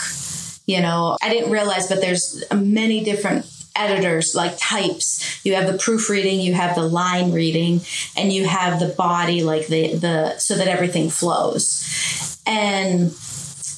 [0.65, 3.45] You know, I didn't realize, but there's many different
[3.75, 7.81] editors like types you have the proofreading you have the line reading
[8.15, 13.13] and you have the body like the the so that everything flows and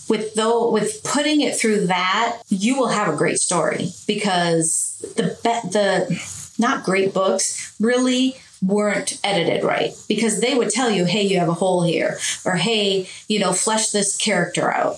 [0.08, 5.36] with though with putting it through that you will have a great story because the
[5.72, 8.36] the not great books really
[8.68, 12.56] weren't edited right because they would tell you, hey, you have a hole here, or
[12.56, 14.98] hey, you know, flesh this character out.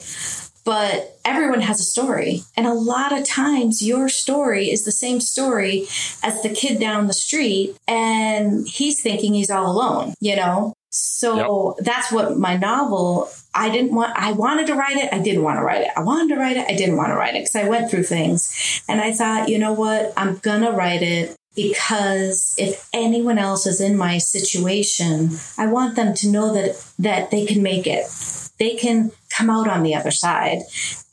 [0.65, 2.43] But everyone has a story.
[2.55, 5.87] And a lot of times, your story is the same story
[6.21, 10.73] as the kid down the street, and he's thinking he's all alone, you know?
[10.91, 11.85] So yep.
[11.85, 15.13] that's what my novel, I didn't want, I wanted to write it.
[15.13, 15.91] I didn't want to write it.
[15.95, 16.65] I wanted to write it.
[16.67, 18.83] I didn't want to write it because I went through things.
[18.87, 20.13] And I thought, you know what?
[20.17, 25.95] I'm going to write it because if anyone else is in my situation, I want
[25.95, 28.05] them to know that that they can make it.
[28.59, 30.59] They can come out on the other side.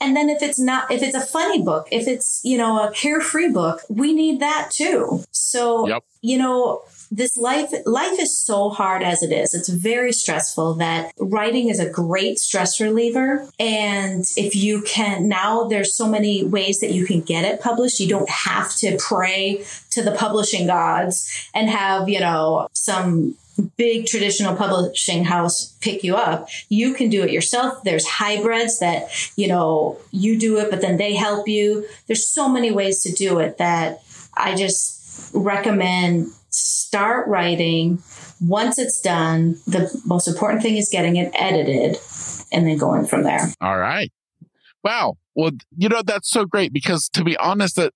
[0.01, 2.93] And then if it's not if it's a funny book, if it's, you know, a
[2.93, 5.25] carefree book, we need that too.
[5.31, 6.05] So, yep.
[6.23, 9.55] you know, this life life is so hard as it is.
[9.55, 13.49] It's very stressful that writing is a great stress reliever.
[13.59, 18.01] And if you can now there's so many ways that you can get it published.
[18.01, 23.37] You don't have to pray to the publishing gods and have you know some
[23.79, 26.49] big traditional publishing house pick you up.
[26.69, 27.83] You can do it yourself.
[27.85, 31.87] There's hybrids that you know you do it but then they help you.
[32.07, 34.03] There's so many ways to do it that
[34.37, 38.03] i just recommend start writing.
[38.41, 41.99] Once it's done, the most important thing is getting it edited
[42.53, 43.53] and then going from there.
[43.61, 44.11] All right.
[44.83, 45.15] Wow.
[45.35, 47.93] Well, you know, that's so great because to be honest, that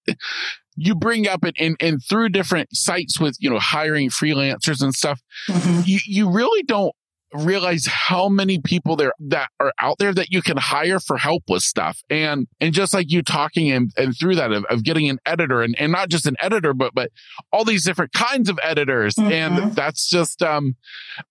[0.77, 4.95] you bring up and, and, and through different sites with, you know, hiring freelancers and
[4.95, 5.81] stuff, mm-hmm.
[5.85, 6.95] you, you really don't
[7.33, 11.45] realize how many people there that are out there that you can hire for help
[11.49, 12.03] with stuff.
[12.11, 15.63] And, and just like you talking and, and through that of, of getting an editor
[15.63, 17.11] and, and not just an editor, but, but
[17.53, 19.15] all these different kinds of editors.
[19.15, 19.33] Mm-hmm.
[19.33, 20.77] And that's just, um,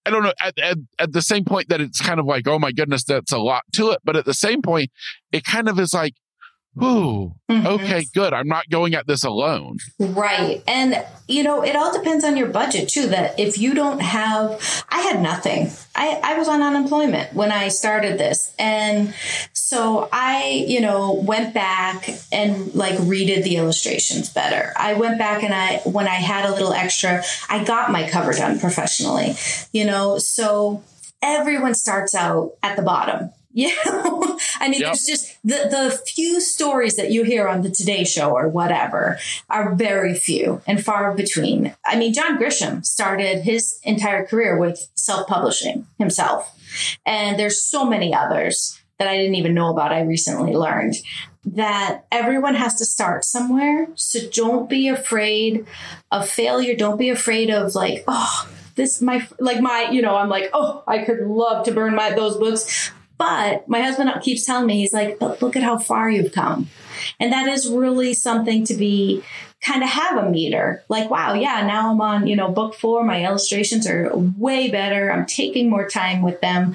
[0.06, 2.58] I don't know, at, at, at the same point that it's kind of like, oh
[2.58, 4.00] my goodness, that's a lot to it.
[4.04, 4.90] But at the same point,
[5.32, 6.14] it kind of is like,
[6.80, 7.66] Ooh, mm-hmm.
[7.66, 8.32] okay, good.
[8.32, 9.78] I'm not going at this alone.
[9.98, 10.62] Right.
[10.68, 13.08] And, you know, it all depends on your budget too.
[13.08, 15.70] That if you don't have, I had nothing.
[15.96, 18.54] I, I was on unemployment when I started this.
[18.56, 19.12] And
[19.52, 24.72] so I, you know, went back and like redid the illustrations better.
[24.76, 28.32] I went back and I, when I had a little extra, I got my cover
[28.32, 29.34] done professionally,
[29.72, 30.84] you know, so
[31.20, 33.70] everyone starts out at the bottom Yeah.
[34.60, 34.88] I mean, Yep.
[34.88, 39.18] there's just the, the few stories that you hear on the Today Show or whatever
[39.48, 41.74] are very few and far between.
[41.84, 46.56] I mean, John Grisham started his entire career with self publishing himself.
[47.04, 49.92] And there's so many others that I didn't even know about.
[49.92, 50.94] I recently learned
[51.44, 53.88] that everyone has to start somewhere.
[53.96, 55.66] So don't be afraid
[56.12, 56.76] of failure.
[56.76, 60.82] Don't be afraid of like, oh, this my like my you know I'm like oh
[60.86, 62.90] I could love to burn my those books
[63.20, 66.70] but my husband keeps telling me he's like but look at how far you've come.
[67.20, 69.22] And that is really something to be
[69.60, 70.82] kind of have a meter.
[70.88, 73.04] Like wow yeah now i'm on you know book four.
[73.04, 75.12] My illustrations are way better.
[75.12, 76.74] I'm taking more time with them.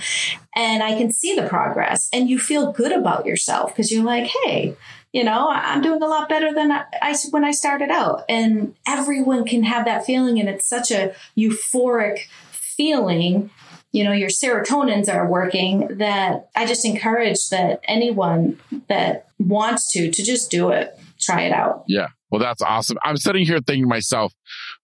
[0.56, 2.10] And i can see the progress.
[2.14, 4.76] And you feel good about yourself because you're like hey
[5.14, 8.24] you know i'm doing a lot better than I, I when i started out.
[8.30, 10.40] And everyone can have that feeling.
[10.40, 13.50] And it's such a euphoric feeling
[13.96, 20.12] you know your serotonins are working that i just encourage that anyone that wants to
[20.12, 22.08] to just do it try it out Yeah.
[22.32, 22.98] Well, that's awesome.
[23.04, 24.34] I'm sitting here thinking to myself,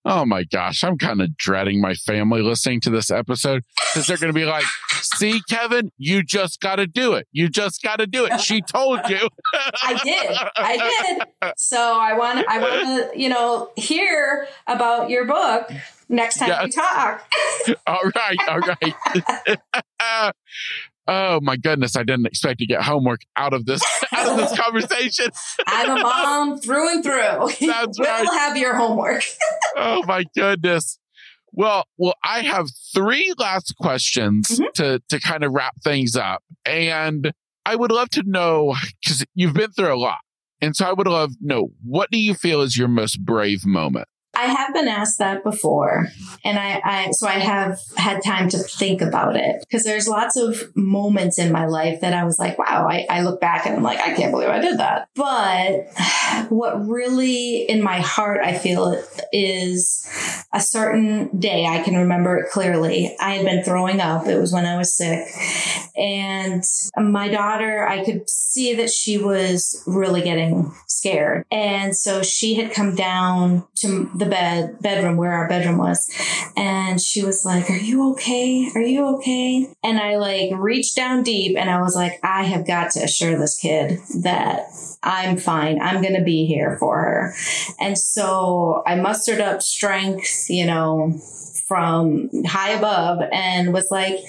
[0.05, 4.15] oh my gosh, I'm kind of dreading my family listening to this episode because they're
[4.15, 4.63] going to be like,
[5.01, 7.27] see, Kevin, you just got to do it.
[7.33, 8.39] You just got to do it.
[8.39, 9.27] She told you.
[9.83, 10.37] I did.
[10.55, 10.77] I
[11.17, 11.53] did.
[11.57, 15.69] So I want I want to, you know, hear about your book
[16.11, 17.27] next time we talk.
[17.87, 18.37] all right.
[18.47, 20.33] All right.
[21.07, 21.95] oh my goodness.
[21.95, 23.81] I didn't expect to get homework out of this,
[24.15, 25.27] out of this conversation.
[25.67, 27.67] I'm a mom through and through.
[27.67, 28.27] That's we'll right.
[28.27, 29.23] have your homework.
[29.75, 30.99] oh my goodness.
[31.53, 34.71] Well, well, I have three last questions Mhm.
[34.75, 37.33] to to kind of wrap things up, and
[37.65, 40.19] I would love to know because you've been through a lot,
[40.61, 43.65] and so I would love to know what do you feel is your most brave
[43.65, 44.07] moment?
[44.41, 46.07] I have been asked that before,
[46.43, 50.37] and I, I so I have had time to think about it because there's lots
[50.37, 53.75] of moments in my life that I was like, wow, I, I look back and
[53.75, 55.07] I'm like, I can't believe I did that.
[55.15, 55.87] But
[56.49, 59.01] what really in my heart I feel
[59.31, 60.07] is
[60.53, 63.15] a certain day I can remember it clearly.
[63.19, 64.27] I had been throwing up.
[64.27, 65.27] It was when I was sick,
[65.95, 66.63] and
[66.97, 72.73] my daughter, I could see that she was really getting scared, and so she had
[72.73, 76.09] come down to the bed bedroom where our bedroom was
[76.57, 78.69] and she was like are you okay?
[78.75, 79.67] Are you okay?
[79.83, 83.37] And i like reached down deep and i was like i have got to assure
[83.37, 84.65] this kid that
[85.03, 85.81] i'm fine.
[85.81, 87.33] I'm going to be here for her.
[87.79, 91.19] And so i mustered up strength you know
[91.67, 94.19] from high above and was like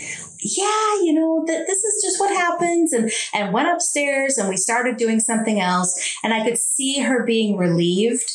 [0.45, 2.93] yeah you know that this is just what happens.
[2.93, 6.17] And and went upstairs and we started doing something else.
[6.23, 8.31] And i could see her being relieved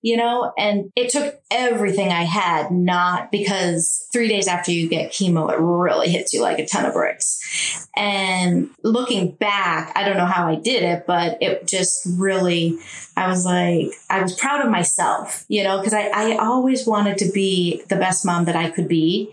[0.00, 5.10] you know, and it took everything I had, not because three days after you get
[5.10, 7.88] chemo, it really hits you like a ton of bricks.
[7.96, 12.78] And looking back, I don't know how I did it, but it just really,
[13.16, 17.18] I was like, I was proud of myself, you know, because I, I always wanted
[17.18, 19.32] to be the best mom that I could be.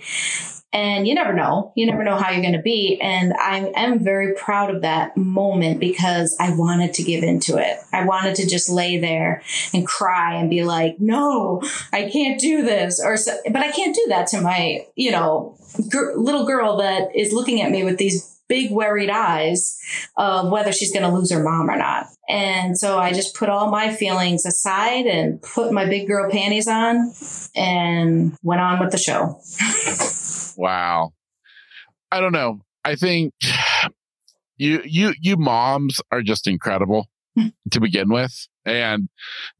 [0.76, 1.72] And you never know.
[1.74, 3.00] You never know how you're going to be.
[3.02, 7.78] And I am very proud of that moment because I wanted to give into it.
[7.94, 9.42] I wanted to just lay there
[9.74, 11.62] and cry and be like, no,
[11.94, 13.02] I can't do this.
[13.02, 15.58] Or, so, but I can't do that to my, you know,
[15.90, 19.80] gr- little girl that is looking at me with these big worried eyes
[20.18, 22.08] of whether she's going to lose her mom or not.
[22.28, 26.68] And so I just put all my feelings aside and put my big girl panties
[26.68, 27.14] on
[27.56, 29.40] and went on with the show.
[30.58, 31.12] Wow.
[32.12, 32.62] I don't know.
[32.84, 33.34] I think
[34.58, 37.48] you you you moms are just incredible hmm.
[37.72, 38.48] to begin with.
[38.66, 39.10] And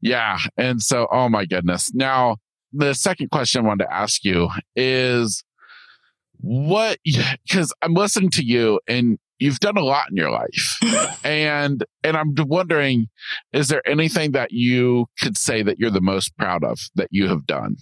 [0.00, 1.92] yeah, and so oh my goodness.
[1.94, 2.36] Now,
[2.72, 5.44] the second question I wanted to ask you is
[6.38, 6.98] what
[7.50, 10.78] cuz I'm listening to you and you've done a lot in your life.
[11.24, 13.08] and and I'm wondering
[13.52, 17.28] is there anything that you could say that you're the most proud of that you
[17.28, 17.76] have done?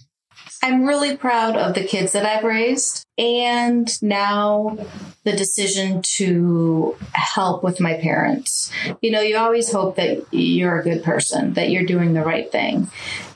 [0.63, 4.77] I'm really proud of the kids that I've raised and now
[5.23, 8.71] the decision to help with my parents.
[9.01, 12.51] You know, you always hope that you're a good person, that you're doing the right
[12.51, 12.89] thing.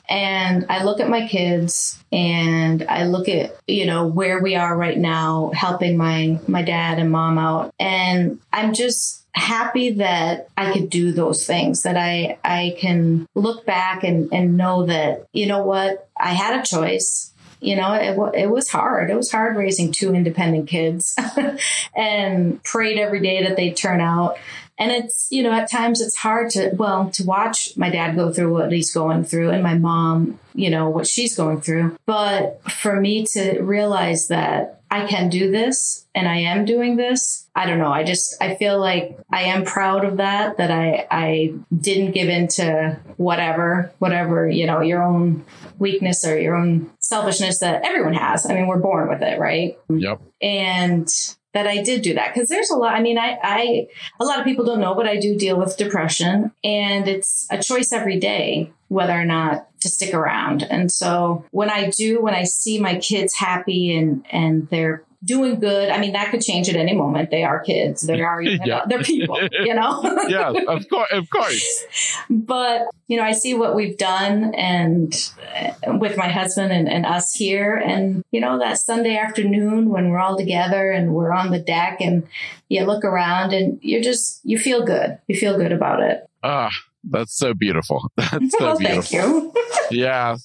[0.09, 4.75] And I look at my kids and I look at, you know, where we are
[4.75, 7.73] right now, helping my my dad and mom out.
[7.79, 13.67] And I'm just happy that I could do those things, that I I can look
[13.67, 17.31] back and, and know that, you know what, I had a choice.
[17.61, 19.11] You know, it, it was hard.
[19.11, 21.13] It was hard raising two independent kids
[21.95, 24.37] and prayed every day that they'd turn out.
[24.79, 28.31] And it's, you know, at times it's hard to, well, to watch my dad go
[28.31, 31.97] through what he's going through and my mom, you know, what she's going through.
[32.05, 37.47] But for me to realize that I can do this and I am doing this.
[37.55, 37.91] I don't know.
[37.91, 42.27] I just I feel like I am proud of that that I I didn't give
[42.27, 45.45] in to whatever whatever, you know, your own
[45.77, 48.49] weakness or your own selfishness that everyone has.
[48.49, 49.77] I mean, we're born with it, right?
[49.89, 50.21] Yep.
[50.41, 51.07] And
[51.53, 52.93] that I did do that because there's a lot.
[52.93, 53.87] I mean, I, I,
[54.19, 57.61] a lot of people don't know, but I do deal with depression and it's a
[57.61, 60.63] choice every day whether or not to stick around.
[60.63, 65.59] And so when I do, when I see my kids happy and, and they're doing
[65.59, 65.89] good.
[65.89, 67.29] I mean, that could change at any moment.
[67.29, 68.01] They are kids.
[68.01, 68.85] They are yeah.
[68.87, 70.01] they're people, you know?
[70.27, 71.85] yeah, of course, of course.
[72.29, 75.13] But, you know, I see what we've done and
[75.55, 77.75] uh, with my husband and, and us here.
[77.75, 81.99] And, you know, that Sunday afternoon when we're all together and we're on the deck
[81.99, 82.27] and
[82.69, 85.17] you look around and you're just, you feel good.
[85.27, 86.25] You feel good about it.
[86.43, 86.71] Ah,
[87.03, 88.11] that's so beautiful.
[88.17, 89.01] That's so well, beautiful.
[89.01, 89.53] Thank you.
[89.91, 90.35] yeah.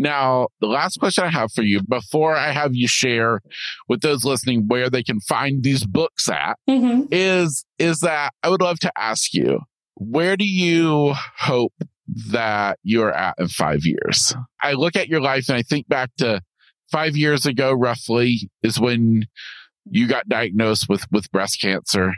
[0.00, 3.40] Now, the last question I have for you before I have you share
[3.88, 7.06] with those listening where they can find these books at mm-hmm.
[7.10, 9.58] is is that I would love to ask you,
[9.96, 11.74] where do you hope
[12.30, 14.34] that you're at in 5 years?
[14.62, 16.42] I look at your life and I think back to
[16.92, 19.24] 5 years ago roughly is when
[19.90, 22.14] you got diagnosed with with breast cancer.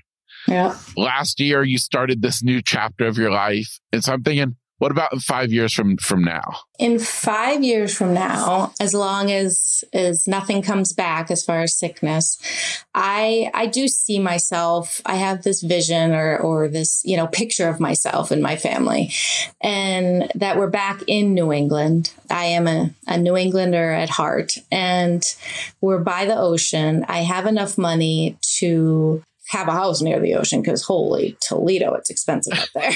[0.47, 0.76] Yeah.
[0.99, 3.78] Last year you started this new chapter of your life.
[3.91, 6.57] And so I'm thinking, what about five years from from now?
[6.78, 11.78] In five years from now, as long as as nothing comes back as far as
[11.78, 12.39] sickness,
[12.95, 15.03] I I do see myself.
[15.05, 19.12] I have this vision or or this you know picture of myself and my family,
[19.61, 22.12] and that we're back in New England.
[22.31, 25.22] I am a, a New Englander at heart, and
[25.83, 27.05] we're by the ocean.
[27.07, 32.09] I have enough money to have a house near the ocean because holy Toledo, it's
[32.09, 32.92] expensive up there.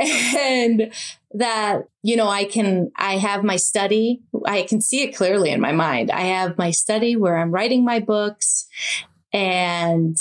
[0.36, 0.92] and
[1.32, 4.22] that, you know, I can, I have my study.
[4.44, 6.10] I can see it clearly in my mind.
[6.10, 8.66] I have my study where I'm writing my books
[9.32, 10.16] and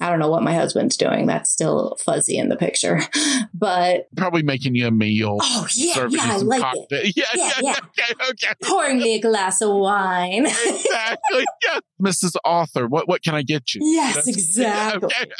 [0.00, 1.26] I don't know what my husband's doing.
[1.26, 3.00] That's still fuzzy in the picture,
[3.54, 5.38] but probably making you a meal.
[5.40, 6.86] Oh yeah, yeah, I like cocktail.
[6.90, 7.12] it.
[7.16, 7.74] Yeah, yeah, yeah.
[7.98, 8.54] Okay, okay.
[8.62, 10.46] Pouring me a glass of wine.
[10.46, 11.44] exactly.
[11.64, 12.36] Yeah, Mrs.
[12.44, 13.80] Author, what what can I get you?
[13.82, 15.08] Yes, That's, exactly.
[15.08, 15.32] Okay,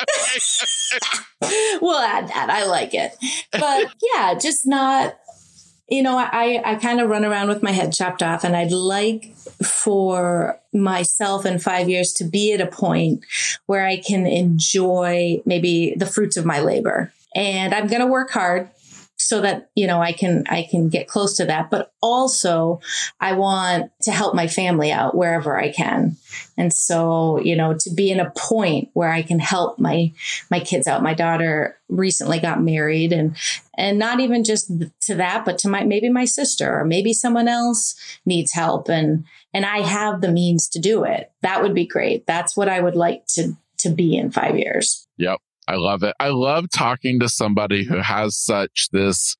[1.80, 2.50] we'll add that.
[2.50, 3.14] I like it,
[3.52, 5.16] but yeah, just not
[5.88, 8.72] you know, I, I kind of run around with my head chopped off and I'd
[8.72, 9.34] like
[9.64, 13.24] for myself in five years to be at a point
[13.66, 17.12] where I can enjoy maybe the fruits of my labor.
[17.34, 18.68] And I'm going to work hard
[19.28, 21.68] so that you know i can i can get close to that.
[21.70, 22.80] But also
[23.20, 26.16] i want to help my family out wherever i can.
[26.56, 30.12] And so you know to be in a point where i can help my
[30.50, 31.02] my kids out.
[31.02, 33.36] My daughter recently got married and
[33.76, 34.72] and not even just
[35.02, 39.26] to that but to my maybe my sister or maybe someone else needs help and
[39.52, 41.30] and i have the means to do it.
[41.42, 42.26] That would be great.
[42.26, 45.06] That's what i would like to to be in 5 years.
[45.18, 46.14] Yep I love it.
[46.18, 49.36] I love talking to somebody who has such this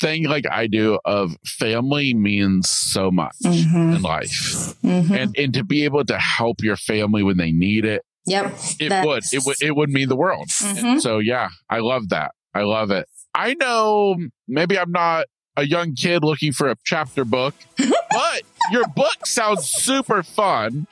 [0.00, 3.94] thing like I do of family means so much mm-hmm.
[3.94, 4.74] in life.
[4.82, 5.14] Mm-hmm.
[5.14, 8.02] And and to be able to help your family when they need it.
[8.26, 8.54] Yep.
[8.80, 9.06] It That's...
[9.06, 9.24] would.
[9.32, 10.48] It would it would mean the world.
[10.48, 10.98] Mm-hmm.
[10.98, 12.32] So yeah, I love that.
[12.52, 13.06] I love it.
[13.32, 14.16] I know
[14.48, 15.26] maybe I'm not
[15.56, 20.86] a young kid looking for a chapter book, but your book sounds super fun.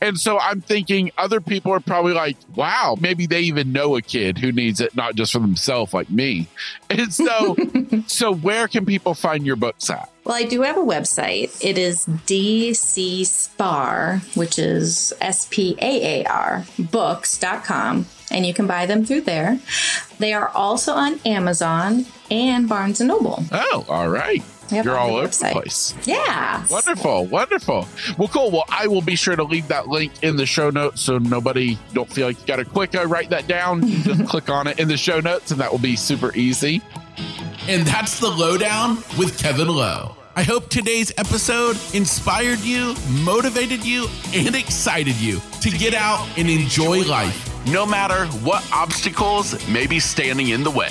[0.00, 4.02] And so I'm thinking other people are probably like, wow, maybe they even know a
[4.02, 6.48] kid who needs it, not just for themselves like me.
[6.90, 7.56] And so,
[8.06, 10.10] so where can people find your books at?
[10.24, 11.64] Well, I do have a website.
[11.64, 18.66] It is DC Spaar, which is S P A A R books.com and you can
[18.66, 19.58] buy them through there.
[20.18, 23.44] They are also on Amazon and Barnes and Noble.
[23.52, 24.42] Oh, all right.
[24.70, 25.94] Yep, You're all over the place.
[26.04, 26.64] Yeah.
[26.68, 27.26] Wonderful.
[27.26, 27.88] Wonderful.
[28.18, 28.50] Well, cool.
[28.50, 31.78] Well, I will be sure to leave that link in the show notes so nobody
[31.92, 33.86] don't feel like you got to quick uh, write that down.
[33.86, 36.82] Just click on it in the show notes and that will be super easy.
[37.68, 40.16] And that's the Lowe Down with Kevin Lowe.
[40.38, 46.50] I hope today's episode inspired you, motivated you, and excited you to get out and
[46.50, 50.90] enjoy life, no matter what obstacles may be standing in the way.